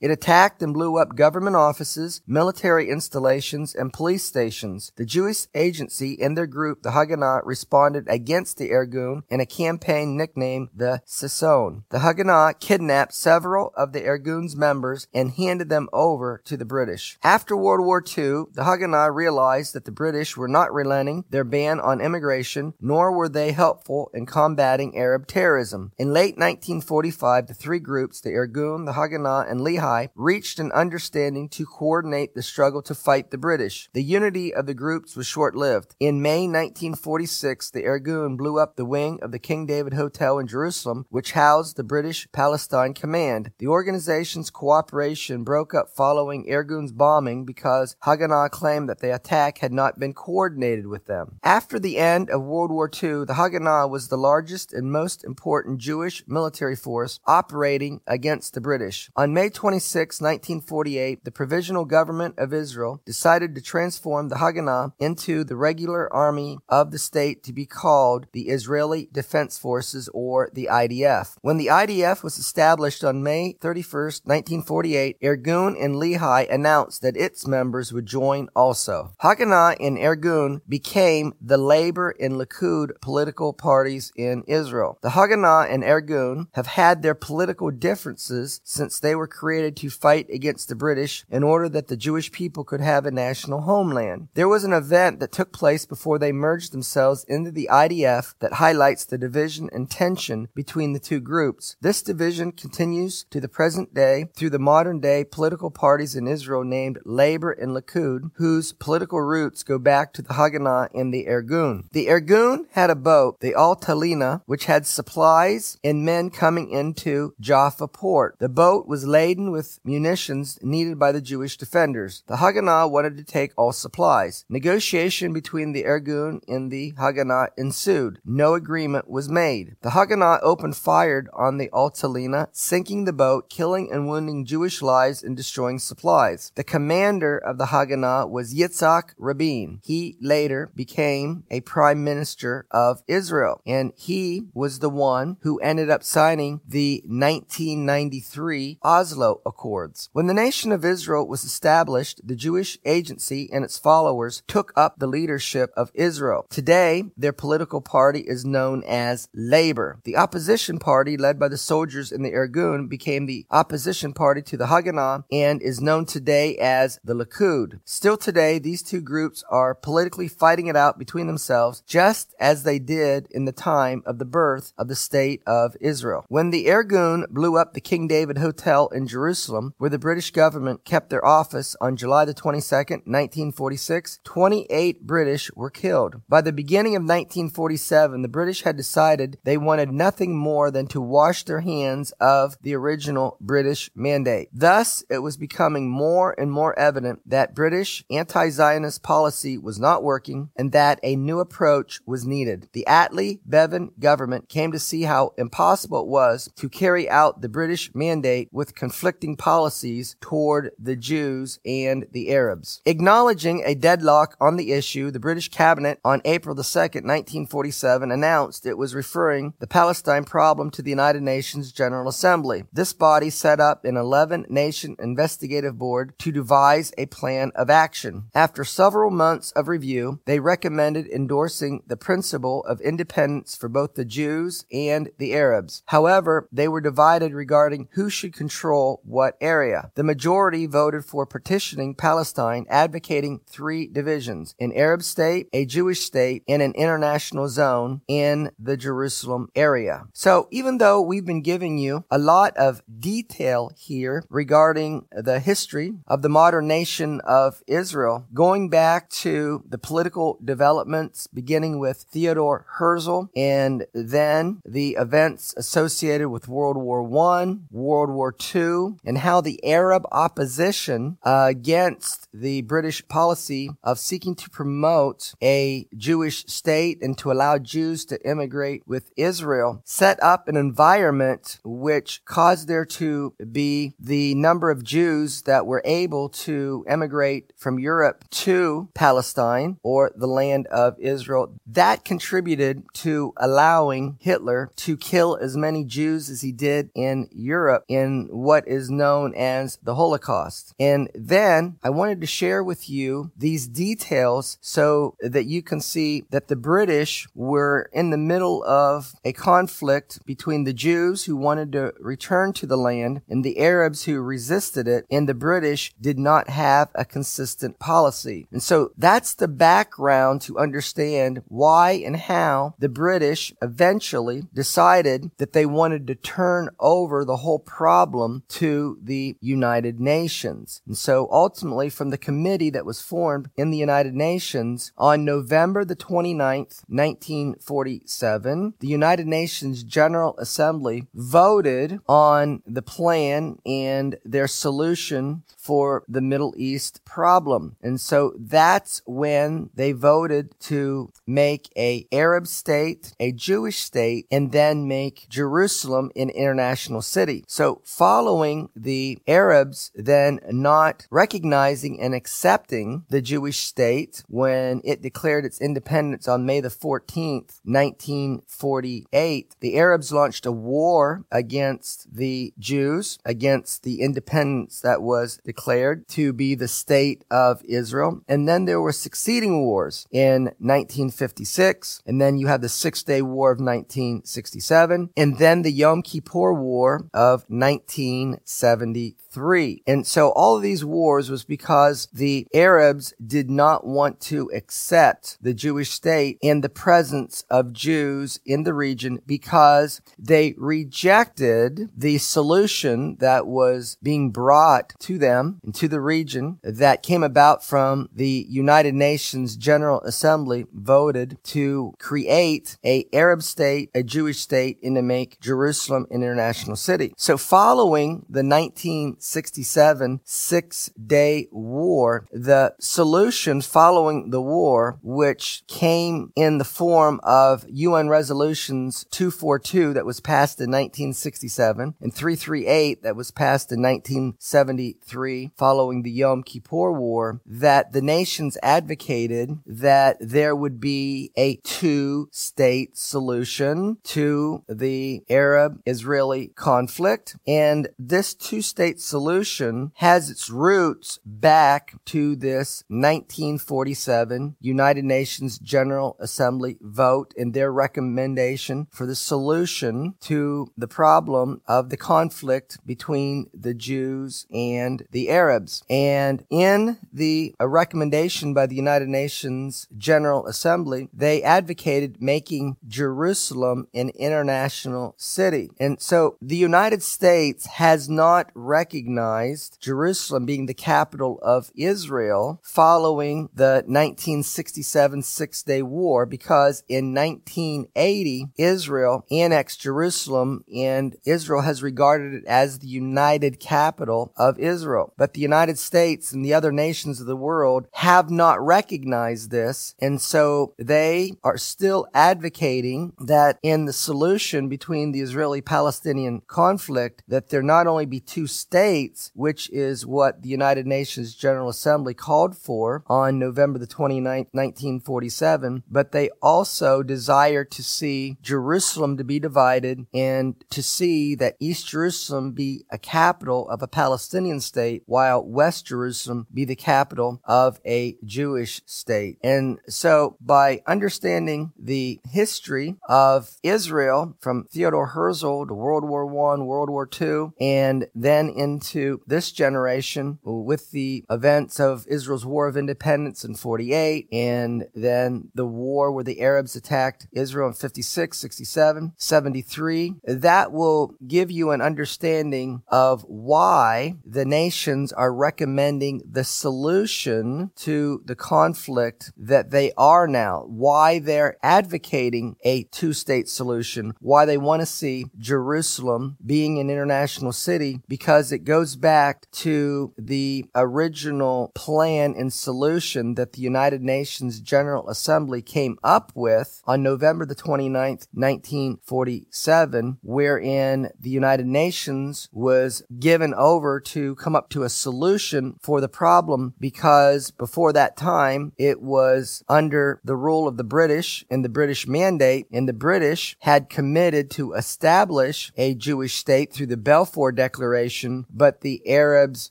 It 0.00 0.10
attacked 0.10 0.62
and 0.62 0.74
blew 0.74 0.98
up 0.98 1.16
government 1.16 1.56
offices, 1.56 2.22
military 2.26 2.88
installations, 2.88 3.74
and 3.74 3.92
police 3.92 4.24
stations. 4.24 4.92
The 4.96 5.04
Jewish 5.04 5.46
agency 5.54 6.20
and 6.20 6.36
their 6.36 6.46
group, 6.46 6.82
the 6.82 6.90
Haganah, 6.90 7.42
responded 7.44 8.06
against 8.08 8.58
the 8.58 8.70
Irgun 8.70 9.22
in 9.28 9.40
a 9.40 9.46
campaign 9.46 10.16
nicknamed 10.16 10.68
the 10.74 11.02
Saison. 11.04 11.84
The 11.90 11.98
Haganah 11.98 12.60
kidnapped 12.60 13.14
several 13.14 13.72
of 13.76 13.92
the 13.92 14.00
Irgun's 14.00 14.56
members 14.56 15.06
and 15.12 15.32
handed 15.32 15.68
them 15.68 15.88
over 15.92 16.40
to 16.44 16.56
the 16.56 16.64
British. 16.64 17.18
After 17.22 17.56
World 17.56 17.84
War 17.84 18.00
II, 18.00 18.44
the 18.52 18.64
Haganah 18.64 19.14
realized 19.14 19.74
that 19.74 19.84
the 19.84 19.92
British 19.92 20.36
were 20.36 20.48
not 20.48 20.72
relenting 20.72 21.24
their 21.30 21.44
ban 21.44 21.80
on 21.80 22.00
immigration, 22.00 22.74
nor 22.80 23.12
were 23.12 23.28
they 23.28 23.52
helpful 23.52 24.10
in 24.14 24.26
combating 24.26 24.96
Arab 24.96 25.26
terrorism. 25.26 25.92
In 25.98 26.12
late 26.12 26.36
1945, 26.36 27.46
the 27.46 27.54
three 27.54 27.78
groups, 27.78 28.20
the 28.20 28.30
Irgun, 28.30 28.86
the 28.86 28.92
Haganah, 29.04 29.50
and 29.50 29.60
Lehi 29.60 30.08
reached 30.14 30.58
an 30.58 30.72
understanding 30.72 31.48
to 31.50 31.66
coordinate 31.66 32.34
the 32.34 32.42
struggle 32.42 32.82
to 32.82 32.94
fight 32.94 33.30
the 33.30 33.38
British. 33.38 33.88
The 33.92 34.02
unity 34.02 34.54
of 34.54 34.66
the 34.66 34.74
groups 34.74 35.16
was 35.16 35.26
short-lived. 35.26 35.94
In 36.00 36.22
May 36.22 36.46
1946, 36.46 37.70
the 37.70 37.82
Irgun 37.82 38.36
blew 38.36 38.58
up 38.58 38.76
the 38.76 38.84
wing 38.84 39.18
of 39.22 39.32
the 39.32 39.38
King 39.38 39.66
David 39.66 39.94
Hotel 39.94 40.38
in 40.38 40.46
Jerusalem, 40.46 41.06
which 41.10 41.32
housed 41.32 41.76
the 41.76 41.84
British 41.84 42.26
Palestine 42.32 42.94
Command. 42.94 43.52
The 43.58 43.68
organization's 43.68 44.50
cooperation 44.50 45.44
broke 45.44 45.74
up 45.74 45.88
following 45.90 46.46
Irgun's 46.46 46.92
bombing 46.92 47.44
because 47.44 47.96
Haganah 48.04 48.50
claimed 48.50 48.88
that 48.88 49.00
the 49.00 49.14
attack 49.14 49.58
had 49.58 49.72
not 49.72 49.98
been 49.98 50.14
coordinated 50.14 50.86
with 50.86 51.06
them. 51.06 51.38
After 51.42 51.78
the 51.78 51.98
end 51.98 52.30
of 52.30 52.42
World 52.42 52.70
War 52.70 52.88
II, 52.88 53.24
the 53.24 53.34
Haganah 53.34 53.90
was 53.90 54.08
the 54.08 54.16
largest 54.16 54.72
and 54.72 54.90
most 54.90 55.24
important 55.24 55.78
Jewish 55.78 56.24
military 56.26 56.76
force 56.76 57.20
operating 57.26 58.00
against 58.06 58.54
the 58.54 58.60
British. 58.60 58.93
On 59.16 59.32
May 59.32 59.48
26, 59.48 60.20
1948, 60.20 61.24
the 61.24 61.30
Provisional 61.30 61.84
Government 61.84 62.34
of 62.38 62.52
Israel 62.52 63.00
decided 63.06 63.54
to 63.54 63.60
transform 63.60 64.28
the 64.28 64.36
Haganah 64.36 64.92
into 64.98 65.44
the 65.44 65.56
regular 65.56 66.12
army 66.12 66.58
of 66.68 66.90
the 66.90 66.98
state 66.98 67.42
to 67.44 67.52
be 67.52 67.66
called 67.66 68.26
the 68.32 68.48
Israeli 68.48 69.08
Defense 69.12 69.58
Forces 69.58 70.08
or 70.12 70.50
the 70.52 70.68
IDF. 70.70 71.36
When 71.40 71.56
the 71.56 71.68
IDF 71.68 72.22
was 72.22 72.38
established 72.38 73.04
on 73.04 73.22
May 73.22 73.52
31, 73.60 74.04
1948, 74.24 75.20
Irgun 75.20 75.82
and 75.82 75.96
Lehi 75.96 76.52
announced 76.52 77.02
that 77.02 77.16
its 77.16 77.46
members 77.46 77.92
would 77.92 78.06
join 78.06 78.48
also. 78.54 79.12
Haganah 79.22 79.76
and 79.80 79.96
Irgun 79.96 80.60
became 80.68 81.34
the 81.40 81.58
Labor 81.58 82.14
and 82.20 82.34
Likud 82.34 82.92
political 83.00 83.52
parties 83.52 84.12
in 84.16 84.44
Israel. 84.46 84.98
The 85.02 85.10
Haganah 85.10 85.72
and 85.72 85.82
Irgun 85.82 86.48
have 86.54 86.66
had 86.66 87.02
their 87.02 87.14
political 87.14 87.70
differences 87.70 88.60
since 88.64 88.83
they 88.92 89.14
were 89.14 89.26
created 89.26 89.76
to 89.76 89.90
fight 89.90 90.28
against 90.30 90.68
the 90.68 90.74
British 90.74 91.24
in 91.30 91.42
order 91.42 91.68
that 91.68 91.88
the 91.88 91.96
Jewish 91.96 92.30
people 92.32 92.64
could 92.64 92.80
have 92.80 93.06
a 93.06 93.10
national 93.10 93.62
homeland. 93.62 94.28
There 94.34 94.48
was 94.48 94.64
an 94.64 94.72
event 94.72 95.20
that 95.20 95.32
took 95.32 95.52
place 95.52 95.86
before 95.86 96.18
they 96.18 96.32
merged 96.32 96.72
themselves 96.72 97.24
into 97.24 97.50
the 97.50 97.68
IDF 97.72 98.34
that 98.40 98.54
highlights 98.54 99.04
the 99.04 99.18
division 99.18 99.70
and 99.72 99.90
tension 99.90 100.48
between 100.54 100.92
the 100.92 101.00
two 101.00 101.20
groups. 101.20 101.76
This 101.80 102.02
division 102.02 102.52
continues 102.52 103.24
to 103.30 103.40
the 103.40 103.48
present 103.48 103.94
day 103.94 104.26
through 104.36 104.50
the 104.50 104.58
modern 104.58 105.00
day 105.00 105.24
political 105.24 105.70
parties 105.70 106.14
in 106.14 106.26
Israel 106.26 106.64
named 106.64 106.98
Labor 107.04 107.52
and 107.52 107.76
Likud, 107.76 108.30
whose 108.34 108.72
political 108.72 109.20
roots 109.20 109.62
go 109.62 109.78
back 109.78 110.12
to 110.12 110.22
the 110.22 110.34
Haganah 110.34 110.88
and 110.94 111.12
the 111.12 111.26
Irgun. 111.26 111.84
The 111.92 112.06
Irgun 112.06 112.66
had 112.72 112.90
a 112.90 112.94
boat, 112.96 113.40
the 113.40 113.52
Altalena, 113.52 114.42
which 114.46 114.66
had 114.66 114.86
supplies 114.86 115.78
and 115.84 116.04
men 116.04 116.30
coming 116.30 116.70
into 116.70 117.34
Jaffa 117.40 117.88
port. 117.88 118.36
The 118.38 118.48
boat 118.48 118.63
was 118.86 119.06
laden 119.06 119.50
with 119.50 119.78
munitions 119.84 120.58
needed 120.62 120.98
by 120.98 121.12
the 121.12 121.20
Jewish 121.20 121.56
defenders. 121.56 122.22
The 122.26 122.36
Haganah 122.36 122.90
wanted 122.90 123.16
to 123.16 123.24
take 123.24 123.52
all 123.56 123.72
supplies. 123.72 124.44
Negotiation 124.48 125.32
between 125.32 125.72
the 125.72 125.84
Irgun 125.84 126.40
and 126.48 126.70
the 126.70 126.92
Haganah 126.92 127.48
ensued. 127.58 128.20
No 128.24 128.54
agreement 128.54 129.10
was 129.10 129.28
made. 129.28 129.76
The 129.82 129.90
Haganah 129.90 130.40
opened 130.42 130.76
fire 130.76 131.26
on 131.34 131.58
the 131.58 131.68
Altalena, 131.72 132.48
sinking 132.52 133.04
the 133.04 133.12
boat, 133.12 133.50
killing 133.50 133.92
and 133.92 134.08
wounding 134.08 134.46
Jewish 134.46 134.80
lives 134.80 135.22
and 135.22 135.36
destroying 135.36 135.78
supplies. 135.78 136.50
The 136.54 136.64
commander 136.64 137.36
of 137.36 137.58
the 137.58 137.66
Haganah 137.66 138.30
was 138.30 138.54
Yitzhak 138.54 139.14
Rabin. 139.18 139.80
He 139.84 140.16
later 140.20 140.70
became 140.74 141.44
a 141.50 141.60
prime 141.60 142.02
minister 142.02 142.66
of 142.70 143.02
Israel, 143.06 143.60
and 143.66 143.92
he 143.96 144.48
was 144.54 144.78
the 144.78 144.90
one 144.90 145.36
who 145.42 145.58
ended 145.58 145.90
up 145.90 146.02
signing 146.02 146.60
the 146.66 147.02
1993 147.06 148.53
Oslo 148.82 149.40
Accords. 149.44 150.08
When 150.12 150.26
the 150.26 150.34
nation 150.34 150.72
of 150.72 150.84
Israel 150.84 151.26
was 151.26 151.44
established, 151.44 152.20
the 152.26 152.36
Jewish 152.36 152.78
agency 152.84 153.50
and 153.52 153.64
its 153.64 153.78
followers 153.78 154.42
took 154.46 154.72
up 154.76 154.98
the 154.98 155.06
leadership 155.06 155.72
of 155.76 155.90
Israel. 155.94 156.46
Today, 156.50 157.04
their 157.16 157.32
political 157.32 157.80
party 157.80 158.20
is 158.20 158.44
known 158.44 158.82
as 158.84 159.28
Labor. 159.34 159.98
The 160.04 160.16
opposition 160.16 160.78
party, 160.78 161.16
led 161.16 161.38
by 161.38 161.48
the 161.48 161.58
soldiers 161.58 162.12
in 162.12 162.22
the 162.22 162.32
Irgun, 162.32 162.88
became 162.88 163.26
the 163.26 163.46
opposition 163.50 164.12
party 164.12 164.42
to 164.42 164.56
the 164.56 164.66
Haganah 164.66 165.24
and 165.32 165.60
is 165.60 165.80
known 165.80 166.06
today 166.06 166.56
as 166.56 166.98
the 167.02 167.14
Likud. 167.14 167.80
Still 167.84 168.16
today, 168.16 168.58
these 168.58 168.82
two 168.82 169.00
groups 169.00 169.42
are 169.50 169.74
politically 169.74 170.28
fighting 170.28 170.66
it 170.66 170.76
out 170.76 170.98
between 170.98 171.26
themselves, 171.26 171.82
just 171.86 172.34
as 172.38 172.62
they 172.62 172.78
did 172.78 173.26
in 173.30 173.44
the 173.44 173.52
time 173.52 174.02
of 174.06 174.18
the 174.18 174.24
birth 174.24 174.72
of 174.78 174.88
the 174.88 174.94
state 174.94 175.42
of 175.46 175.76
Israel. 175.80 176.24
When 176.28 176.50
the 176.50 176.66
Irgun 176.66 177.28
blew 177.30 177.56
up 177.56 177.74
the 177.74 177.80
King 177.80 178.06
David 178.08 178.38
Hotel 178.44 178.88
in 178.88 179.08
Jerusalem, 179.08 179.74
where 179.78 179.90
the 179.90 179.98
British 179.98 180.30
government 180.30 180.84
kept 180.84 181.08
their 181.08 181.24
office 181.24 181.74
on 181.80 181.96
July 181.96 182.24
the 182.24 182.34
22nd, 182.34 183.06
1946, 183.06 184.20
28 184.22 185.06
British 185.06 185.50
were 185.54 185.70
killed. 185.70 186.20
By 186.28 186.42
the 186.42 186.52
beginning 186.52 186.94
of 186.94 187.00
1947, 187.02 188.20
the 188.20 188.28
British 188.28 188.62
had 188.62 188.76
decided 188.76 189.38
they 189.44 189.56
wanted 189.56 189.90
nothing 189.90 190.36
more 190.36 190.70
than 190.70 190.86
to 190.88 191.00
wash 191.00 191.44
their 191.44 191.60
hands 191.60 192.12
of 192.20 192.56
the 192.60 192.74
original 192.74 193.38
British 193.40 193.90
mandate. 193.94 194.50
Thus, 194.52 195.02
it 195.08 195.20
was 195.20 195.38
becoming 195.38 195.88
more 195.88 196.34
and 196.38 196.52
more 196.52 196.78
evident 196.78 197.20
that 197.24 197.54
British 197.54 198.04
anti-Zionist 198.10 199.02
policy 199.02 199.56
was 199.56 199.80
not 199.80 200.02
working 200.02 200.50
and 200.54 200.72
that 200.72 201.00
a 201.02 201.16
new 201.16 201.40
approach 201.40 202.00
was 202.04 202.26
needed. 202.26 202.68
The 202.72 202.84
Attlee 202.86 203.40
Bevin 203.48 203.92
government 203.98 204.50
came 204.50 204.70
to 204.72 204.78
see 204.78 205.02
how 205.02 205.32
impossible 205.38 206.02
it 206.02 206.08
was 206.08 206.50
to 206.56 206.68
carry 206.68 207.08
out 207.08 207.40
the 207.40 207.48
British 207.48 207.94
mandate 207.94 208.33
with 208.50 208.74
conflicting 208.74 209.36
policies 209.36 210.16
toward 210.20 210.70
the 210.78 210.96
Jews 210.96 211.58
and 211.64 212.06
the 212.12 212.30
Arabs. 212.30 212.80
Acknowledging 212.86 213.62
a 213.64 213.74
deadlock 213.74 214.36
on 214.40 214.56
the 214.56 214.72
issue, 214.72 215.10
the 215.10 215.20
British 215.20 215.48
cabinet 215.48 215.98
on 216.04 216.22
April 216.24 216.54
the 216.54 216.62
2nd, 216.62 217.04
1947 217.04 218.10
announced 218.10 218.66
it 218.66 218.78
was 218.78 218.94
referring 218.94 219.54
the 219.58 219.66
Palestine 219.66 220.24
problem 220.24 220.70
to 220.70 220.82
the 220.82 220.90
United 220.90 221.22
Nations 221.22 221.72
General 221.72 222.08
Assembly. 222.08 222.64
This 222.72 222.92
body 222.92 223.30
set 223.30 223.60
up 223.60 223.84
an 223.84 223.96
11 223.96 224.46
nation 224.48 224.96
investigative 224.98 225.78
board 225.78 226.14
to 226.18 226.32
devise 226.32 226.92
a 226.96 227.06
plan 227.06 227.52
of 227.54 227.70
action. 227.70 228.24
After 228.34 228.64
several 228.64 229.10
months 229.10 229.52
of 229.52 229.68
review, 229.68 230.20
they 230.24 230.40
recommended 230.40 231.06
endorsing 231.06 231.82
the 231.86 231.96
principle 231.96 232.64
of 232.64 232.80
independence 232.80 233.56
for 233.56 233.68
both 233.68 233.94
the 233.94 234.04
Jews 234.04 234.64
and 234.72 235.10
the 235.18 235.34
Arabs. 235.34 235.82
However, 235.86 236.48
they 236.50 236.68
were 236.68 236.80
divided 236.80 237.32
regarding 237.32 237.88
who 237.92 238.08
should 238.08 238.23
control 238.30 239.00
what 239.04 239.36
area. 239.40 239.90
The 239.94 240.04
majority 240.04 240.66
voted 240.66 241.04
for 241.04 241.26
partitioning 241.26 241.94
Palestine, 241.94 242.66
advocating 242.68 243.40
three 243.46 243.86
divisions 243.86 244.54
an 244.58 244.72
Arab 244.72 245.02
state, 245.02 245.48
a 245.52 245.64
Jewish 245.66 246.00
state, 246.00 246.42
and 246.48 246.62
an 246.62 246.72
international 246.72 247.48
zone 247.48 248.02
in 248.08 248.50
the 248.58 248.76
Jerusalem 248.76 249.48
area. 249.54 250.04
So, 250.12 250.48
even 250.50 250.78
though 250.78 251.00
we've 251.00 251.26
been 251.26 251.42
giving 251.42 251.78
you 251.78 252.04
a 252.10 252.18
lot 252.18 252.56
of 252.56 252.82
detail 252.98 253.72
here 253.76 254.24
regarding 254.28 255.06
the 255.12 255.40
history 255.40 255.94
of 256.06 256.22
the 256.22 256.28
modern 256.28 256.66
nation 256.66 257.20
of 257.24 257.62
Israel, 257.66 258.26
going 258.32 258.68
back 258.68 259.10
to 259.10 259.62
the 259.68 259.78
political 259.78 260.38
developments 260.44 261.26
beginning 261.26 261.78
with 261.78 262.06
Theodore 262.10 262.66
Herzl 262.78 263.24
and 263.36 263.86
then 263.92 264.60
the 264.64 264.96
events 264.98 265.54
associated 265.56 266.28
with 266.28 266.48
World 266.48 266.76
War 266.76 267.02
I, 267.28 267.56
World 267.70 268.10
War 268.14 268.34
II, 268.54 268.96
and 269.04 269.18
how 269.18 269.40
the 269.40 269.64
Arab 269.64 270.06
opposition 270.12 271.18
against 271.22 272.28
the 272.32 272.62
British 272.62 273.06
policy 273.08 273.70
of 273.82 273.98
seeking 273.98 274.34
to 274.36 274.50
promote 274.50 275.34
a 275.42 275.86
Jewish 275.96 276.44
state 276.46 277.02
and 277.02 277.16
to 277.18 277.30
allow 277.32 277.58
Jews 277.58 278.04
to 278.06 278.20
immigrate 278.28 278.82
with 278.86 279.10
Israel 279.16 279.82
set 279.84 280.22
up 280.22 280.48
an 280.48 280.56
environment 280.56 281.60
which 281.64 282.24
caused 282.24 282.68
there 282.68 282.84
to 282.84 283.34
be 283.50 283.94
the 283.98 284.34
number 284.34 284.70
of 284.70 284.84
Jews 284.84 285.42
that 285.42 285.66
were 285.66 285.82
able 285.84 286.28
to 286.30 286.84
emigrate 286.86 287.52
from 287.56 287.78
Europe 287.78 288.24
to 288.30 288.88
Palestine 288.94 289.78
or 289.82 290.10
the 290.14 290.26
land 290.26 290.66
of 290.68 290.98
Israel. 290.98 291.54
That 291.66 292.04
contributed 292.04 292.84
to 292.94 293.32
allowing 293.36 294.18
Hitler 294.20 294.70
to 294.76 294.96
kill 294.96 295.38
as 295.40 295.56
many 295.56 295.84
Jews 295.84 296.28
as 296.28 296.42
he 296.42 296.52
did 296.52 296.90
in 296.94 297.28
Europe 297.32 297.84
in 297.88 298.03
what 298.30 298.66
is 298.66 298.90
known 298.90 299.34
as 299.34 299.78
the 299.82 299.94
Holocaust. 299.94 300.74
And 300.78 301.10
then 301.14 301.78
I 301.82 301.90
wanted 301.90 302.20
to 302.20 302.26
share 302.26 302.62
with 302.62 302.88
you 302.88 303.30
these 303.36 303.66
details 303.66 304.58
so 304.60 305.16
that 305.20 305.46
you 305.46 305.62
can 305.62 305.80
see 305.80 306.24
that 306.30 306.48
the 306.48 306.56
British 306.56 307.26
were 307.34 307.88
in 307.92 308.10
the 308.10 308.16
middle 308.16 308.62
of 308.64 309.14
a 309.24 309.32
conflict 309.32 310.24
between 310.24 310.64
the 310.64 310.72
Jews 310.72 311.24
who 311.24 311.36
wanted 311.36 311.72
to 311.72 311.92
return 311.98 312.52
to 312.54 312.66
the 312.66 312.76
land 312.76 313.22
and 313.28 313.44
the 313.44 313.58
Arabs 313.58 314.04
who 314.04 314.20
resisted 314.20 314.88
it, 314.88 315.06
and 315.10 315.28
the 315.28 315.34
British 315.34 315.92
did 316.00 316.18
not 316.18 316.48
have 316.48 316.88
a 316.94 317.04
consistent 317.04 317.78
policy. 317.78 318.46
And 318.50 318.62
so 318.62 318.92
that's 318.96 319.34
the 319.34 319.48
background 319.48 320.40
to 320.42 320.58
understand 320.58 321.42
why 321.48 321.92
and 321.92 322.16
how 322.16 322.74
the 322.78 322.88
British 322.88 323.52
eventually 323.62 324.44
decided 324.52 325.30
that 325.38 325.52
they 325.52 325.66
wanted 325.66 326.06
to 326.06 326.14
turn 326.14 326.68
over 326.78 327.24
the 327.24 327.38
whole 327.38 327.58
problem 327.94 328.42
to 328.48 328.98
the 329.00 329.36
United 329.40 330.00
Nations. 330.00 330.82
And 330.84 330.98
so 330.98 331.28
ultimately 331.30 331.88
from 331.88 332.10
the 332.10 332.18
committee 332.18 332.70
that 332.70 332.84
was 332.84 333.00
formed 333.00 333.50
in 333.56 333.70
the 333.70 333.78
United 333.78 334.14
Nations 334.14 334.90
on 334.98 335.24
November 335.24 335.84
the 335.84 335.94
29th, 335.94 336.82
1947, 336.88 338.74
the 338.80 338.88
United 338.88 339.28
Nations 339.28 339.84
General 339.84 340.36
Assembly 340.38 341.06
voted 341.14 342.00
on 342.08 342.64
the 342.66 342.82
plan 342.82 343.58
and 343.64 344.16
their 344.24 344.48
solution 344.48 345.44
for 345.56 346.02
the 346.08 346.20
Middle 346.20 346.52
East 346.56 347.00
problem. 347.04 347.76
And 347.80 348.00
so 348.00 348.34
that's 348.36 349.02
when 349.06 349.70
they 349.72 349.92
voted 349.92 350.58
to 350.62 351.12
make 351.28 351.70
a 351.76 352.08
Arab 352.10 352.48
state, 352.48 353.12
a 353.20 353.30
Jewish 353.30 353.78
state, 353.78 354.26
and 354.32 354.50
then 354.50 354.88
make 354.88 355.26
Jerusalem 355.28 356.10
an 356.16 356.30
international 356.30 357.00
city. 357.00 357.44
So 357.46 357.73
following 357.84 358.68
the 358.76 359.18
Arabs 359.26 359.90
then 359.94 360.40
not 360.50 361.06
recognizing 361.10 362.00
and 362.00 362.14
accepting 362.14 363.04
the 363.08 363.22
Jewish 363.22 363.58
state 363.58 364.22
when 364.28 364.80
it 364.84 365.02
declared 365.02 365.44
its 365.44 365.60
independence 365.60 366.28
on 366.28 366.46
May 366.46 366.60
the 366.60 366.68
14th, 366.68 367.60
1948, 367.64 369.56
the 369.60 369.76
Arabs 369.76 370.12
launched 370.12 370.46
a 370.46 370.52
war 370.52 371.24
against 371.30 372.14
the 372.14 372.52
Jews, 372.58 373.18
against 373.24 373.82
the 373.82 374.00
independence 374.00 374.80
that 374.80 375.02
was 375.02 375.40
declared 375.44 376.06
to 376.08 376.32
be 376.32 376.54
the 376.54 376.68
state 376.68 377.24
of 377.30 377.62
Israel. 377.64 378.22
And 378.28 378.48
then 378.48 378.64
there 378.64 378.80
were 378.80 378.92
succeeding 378.92 379.64
wars 379.64 380.06
in 380.10 380.44
1956. 380.58 382.02
And 382.06 382.20
then 382.20 382.38
you 382.38 382.46
have 382.46 382.60
the 382.60 382.68
Six 382.68 383.02
Day 383.02 383.22
War 383.22 383.52
of 383.52 383.58
1967. 383.58 385.10
And 385.16 385.38
then 385.38 385.62
the 385.62 385.72
Yom 385.72 386.02
Kippur 386.02 386.52
War 386.52 387.08
of 387.12 387.48
1973 387.64 389.14
three. 389.34 389.82
And 389.86 390.06
so 390.06 390.30
all 390.30 390.56
of 390.56 390.62
these 390.62 390.84
wars 390.84 391.28
was 391.28 391.44
because 391.44 392.08
the 392.12 392.46
Arabs 392.54 393.12
did 393.24 393.50
not 393.50 393.84
want 393.84 394.20
to 394.20 394.48
accept 394.54 395.36
the 395.42 395.52
Jewish 395.52 395.90
state 395.90 396.38
and 396.42 396.62
the 396.62 396.68
presence 396.68 397.44
of 397.50 397.72
Jews 397.72 398.38
in 398.46 398.62
the 398.62 398.72
region 398.72 399.20
because 399.26 400.00
they 400.16 400.54
rejected 400.56 401.90
the 401.96 402.18
solution 402.18 403.16
that 403.16 403.46
was 403.46 403.98
being 404.02 404.30
brought 404.30 404.94
to 405.00 405.18
them 405.18 405.60
and 405.64 405.74
to 405.74 405.88
the 405.88 406.00
region 406.00 406.60
that 406.62 407.02
came 407.02 407.24
about 407.24 407.64
from 407.64 408.08
the 408.14 408.46
United 408.48 408.94
Nations 408.94 409.56
General 409.56 410.00
Assembly 410.02 410.66
voted 410.72 411.38
to 411.44 411.92
create 411.98 412.78
a 412.84 413.06
Arab 413.12 413.42
state, 413.42 413.90
a 413.94 414.02
Jewish 414.04 414.38
state, 414.38 414.78
and 414.82 414.94
to 414.94 415.02
make 415.02 415.40
Jerusalem 415.40 416.06
an 416.10 416.22
international 416.22 416.76
city. 416.76 417.12
So 417.16 417.36
following 417.36 418.24
the 418.28 418.44
19 418.44 419.16
1967 419.24 420.20
Six 420.24 420.90
Day 420.90 421.48
War. 421.50 422.28
The 422.30 422.74
solution 422.78 423.62
following 423.62 424.30
the 424.30 424.42
war, 424.42 424.98
which 425.02 425.64
came 425.66 426.30
in 426.36 426.58
the 426.58 426.64
form 426.64 427.20
of 427.22 427.64
UN 427.70 428.10
Resolutions 428.10 429.06
242 429.10 429.94
that 429.94 430.04
was 430.04 430.20
passed 430.20 430.60
in 430.60 430.70
1967 430.70 431.94
and 432.00 432.14
338 432.14 433.02
that 433.02 433.16
was 433.16 433.30
passed 433.30 433.72
in 433.72 433.80
1973 433.80 435.52
following 435.56 436.02
the 436.02 436.10
Yom 436.10 436.42
Kippur 436.42 436.92
War, 436.92 437.40
that 437.46 437.92
the 437.92 438.02
nations 438.02 438.58
advocated 438.62 439.58
that 439.64 440.18
there 440.20 440.54
would 440.54 440.78
be 440.80 441.32
a 441.34 441.56
two 441.64 442.28
state 442.30 442.98
solution 442.98 443.96
to 444.04 444.62
the 444.68 445.22
Arab 445.30 445.80
Israeli 445.86 446.48
conflict. 446.48 447.36
And 447.46 447.88
this 447.98 448.34
two 448.34 448.60
state 448.60 449.00
solution 449.00 449.13
solution 449.14 449.92
has 449.98 450.28
its 450.28 450.50
roots 450.50 451.20
back 451.24 451.94
to 452.04 452.34
this 452.34 452.82
1947 452.88 454.56
United 454.60 455.04
Nations 455.04 455.56
General 455.60 456.16
Assembly 456.18 456.78
vote 456.80 457.32
and 457.38 457.54
their 457.54 457.72
recommendation 457.72 458.88
for 458.90 459.06
the 459.06 459.14
solution 459.14 460.14
to 460.20 460.66
the 460.76 460.88
problem 460.88 461.62
of 461.68 461.90
the 461.90 461.96
conflict 461.96 462.84
between 462.84 463.48
the 463.54 463.72
Jews 463.72 464.48
and 464.52 465.06
the 465.12 465.30
Arabs. 465.30 465.84
And 465.88 466.44
in 466.50 466.98
the 467.12 467.54
a 467.60 467.68
recommendation 467.68 468.52
by 468.52 468.66
the 468.66 468.74
United 468.74 469.08
Nations 469.08 469.86
General 469.96 470.44
Assembly, 470.48 471.08
they 471.12 471.40
advocated 471.40 472.20
making 472.20 472.78
Jerusalem 472.88 473.86
an 473.94 474.08
international 474.16 475.14
city. 475.18 475.70
And 475.78 476.02
so 476.02 476.36
the 476.42 476.56
United 476.56 477.04
States 477.04 477.66
has 477.66 478.08
not 478.08 478.50
recognized 478.56 479.03
recognized 479.04 479.76
Jerusalem 479.82 480.46
being 480.46 480.64
the 480.64 480.72
capital 480.72 481.38
of 481.42 481.70
Israel 481.76 482.58
following 482.62 483.50
the 483.54 483.84
1967 483.86 485.20
Six 485.22 485.62
Day 485.62 485.82
War 485.82 486.24
because 486.24 486.82
in 486.88 487.12
1980, 487.12 488.48
Israel 488.56 489.26
annexed 489.30 489.82
Jerusalem 489.82 490.64
and 490.74 491.16
Israel 491.26 491.60
has 491.60 491.82
regarded 491.82 492.32
it 492.32 492.44
as 492.46 492.78
the 492.78 492.86
united 492.86 493.60
capital 493.60 494.32
of 494.38 494.58
Israel. 494.58 495.12
But 495.18 495.34
the 495.34 495.42
United 495.42 495.78
States 495.78 496.32
and 496.32 496.42
the 496.42 496.54
other 496.54 496.72
nations 496.72 497.20
of 497.20 497.26
the 497.26 497.36
world 497.36 497.88
have 497.92 498.30
not 498.30 498.64
recognized 498.64 499.50
this. 499.50 499.94
And 500.00 500.18
so 500.18 500.72
they 500.78 501.34
are 501.44 501.58
still 501.58 502.06
advocating 502.14 503.12
that 503.18 503.58
in 503.62 503.84
the 503.84 503.92
solution 503.92 504.68
between 504.68 505.12
the 505.12 505.20
Israeli 505.20 505.60
Palestinian 505.60 506.40
conflict, 506.46 507.22
that 507.28 507.50
there 507.50 507.62
not 507.62 507.86
only 507.86 508.06
be 508.06 508.20
two 508.20 508.46
states, 508.46 508.93
states, 508.94 509.32
which 509.34 509.68
is 509.70 510.06
what 510.06 510.42
the 510.42 510.48
United 510.48 510.86
Nations 510.86 511.34
General 511.34 511.68
Assembly 511.68 512.14
called 512.14 512.56
for 512.56 513.02
on 513.08 513.40
November 513.40 513.76
the 513.76 513.88
29th, 513.88 514.46
1947, 514.52 515.82
but 515.90 516.12
they 516.12 516.30
also 516.40 517.02
desire 517.02 517.64
to 517.64 517.82
see 517.82 518.36
Jerusalem 518.40 519.16
to 519.16 519.24
be 519.24 519.40
divided 519.40 520.06
and 520.14 520.54
to 520.70 520.80
see 520.80 521.34
that 521.34 521.56
East 521.58 521.88
Jerusalem 521.88 522.52
be 522.52 522.84
a 522.88 522.96
capital 522.96 523.68
of 523.68 523.82
a 523.82 523.88
Palestinian 523.88 524.60
state 524.60 525.02
while 525.06 525.44
West 525.44 525.86
Jerusalem 525.86 526.46
be 526.54 526.64
the 526.64 526.76
capital 526.76 527.40
of 527.44 527.80
a 527.84 528.16
Jewish 528.24 528.80
state. 528.86 529.38
And 529.42 529.80
so 529.88 530.36
by 530.40 530.82
understanding 530.86 531.72
the 531.76 532.20
history 532.30 532.94
of 533.08 533.56
Israel 533.64 534.36
from 534.38 534.66
Theodore 534.70 535.08
Herzl 535.08 535.64
to 535.64 535.74
World 535.74 536.04
War 536.04 536.24
I, 536.26 536.60
World 536.60 536.90
War 536.90 537.08
II, 537.20 537.50
and 537.60 538.06
then 538.14 538.48
into 538.48 538.73
into 538.74 539.20
this 539.26 539.52
generation 539.52 540.38
with 540.42 540.90
the 540.90 541.24
events 541.30 541.78
of 541.78 542.06
Israel's 542.08 542.44
War 542.44 542.66
of 542.66 542.76
Independence 542.76 543.44
in 543.44 543.54
48 543.54 544.28
and 544.32 544.86
then 544.94 545.50
the 545.54 545.66
war 545.66 546.10
where 546.10 546.24
the 546.24 546.40
Arabs 546.40 546.74
attacked 546.74 547.26
Israel 547.32 547.68
in 547.68 547.74
56, 547.74 548.36
67, 548.36 549.12
73. 549.16 550.14
That 550.24 550.72
will 550.72 551.14
give 551.26 551.50
you 551.50 551.70
an 551.70 551.80
understanding 551.80 552.82
of 552.88 553.22
why 553.22 554.14
the 554.24 554.44
nations 554.44 555.12
are 555.12 555.32
recommending 555.32 556.22
the 556.28 556.44
solution 556.44 557.70
to 557.76 558.22
the 558.24 558.34
conflict 558.34 559.32
that 559.36 559.70
they 559.70 559.92
are 559.96 560.26
now, 560.26 560.64
why 560.66 561.18
they're 561.20 561.56
advocating 561.62 562.56
a 562.64 562.84
two 562.84 563.12
state 563.12 563.48
solution, 563.48 564.14
why 564.20 564.44
they 564.44 564.58
want 564.58 564.80
to 564.82 564.86
see 564.86 565.26
Jerusalem 565.38 566.36
being 566.44 566.78
an 566.78 566.90
international 566.90 567.52
city 567.52 568.00
because 568.08 568.50
it 568.50 568.63
goes 568.64 568.96
back 568.96 569.50
to 569.52 570.12
the 570.18 570.64
original 570.74 571.70
plan 571.74 572.34
and 572.36 572.52
solution 572.52 573.34
that 573.34 573.52
the 573.52 573.60
United 573.60 574.02
Nations 574.02 574.60
General 574.60 575.08
Assembly 575.08 575.62
came 575.62 575.98
up 576.02 576.32
with 576.34 576.82
on 576.86 577.02
November 577.02 577.46
the 577.46 577.54
29th, 577.54 578.26
1947, 578.32 580.18
wherein 580.22 581.10
the 581.20 581.30
United 581.30 581.66
Nations 581.66 582.48
was 582.52 583.02
given 583.18 583.54
over 583.54 584.00
to 584.00 584.34
come 584.36 584.56
up 584.56 584.68
to 584.70 584.82
a 584.82 584.88
solution 584.88 585.76
for 585.80 586.00
the 586.00 586.08
problem 586.08 586.74
because 586.80 587.50
before 587.52 587.92
that 587.92 588.16
time 588.16 588.72
it 588.78 589.00
was 589.00 589.62
under 589.68 590.20
the 590.24 590.36
rule 590.36 590.66
of 590.66 590.76
the 590.76 590.84
British 590.84 591.44
and 591.50 591.64
the 591.64 591.68
British 591.68 592.06
mandate 592.06 592.66
and 592.72 592.88
the 592.88 592.92
British 592.92 593.56
had 593.60 593.88
committed 593.88 594.50
to 594.50 594.72
establish 594.72 595.72
a 595.76 595.94
Jewish 595.94 596.34
state 596.34 596.72
through 596.72 596.86
the 596.86 596.96
Balfour 596.96 597.52
Declaration, 597.52 598.46
but 598.54 598.80
the 598.80 599.06
Arabs 599.06 599.70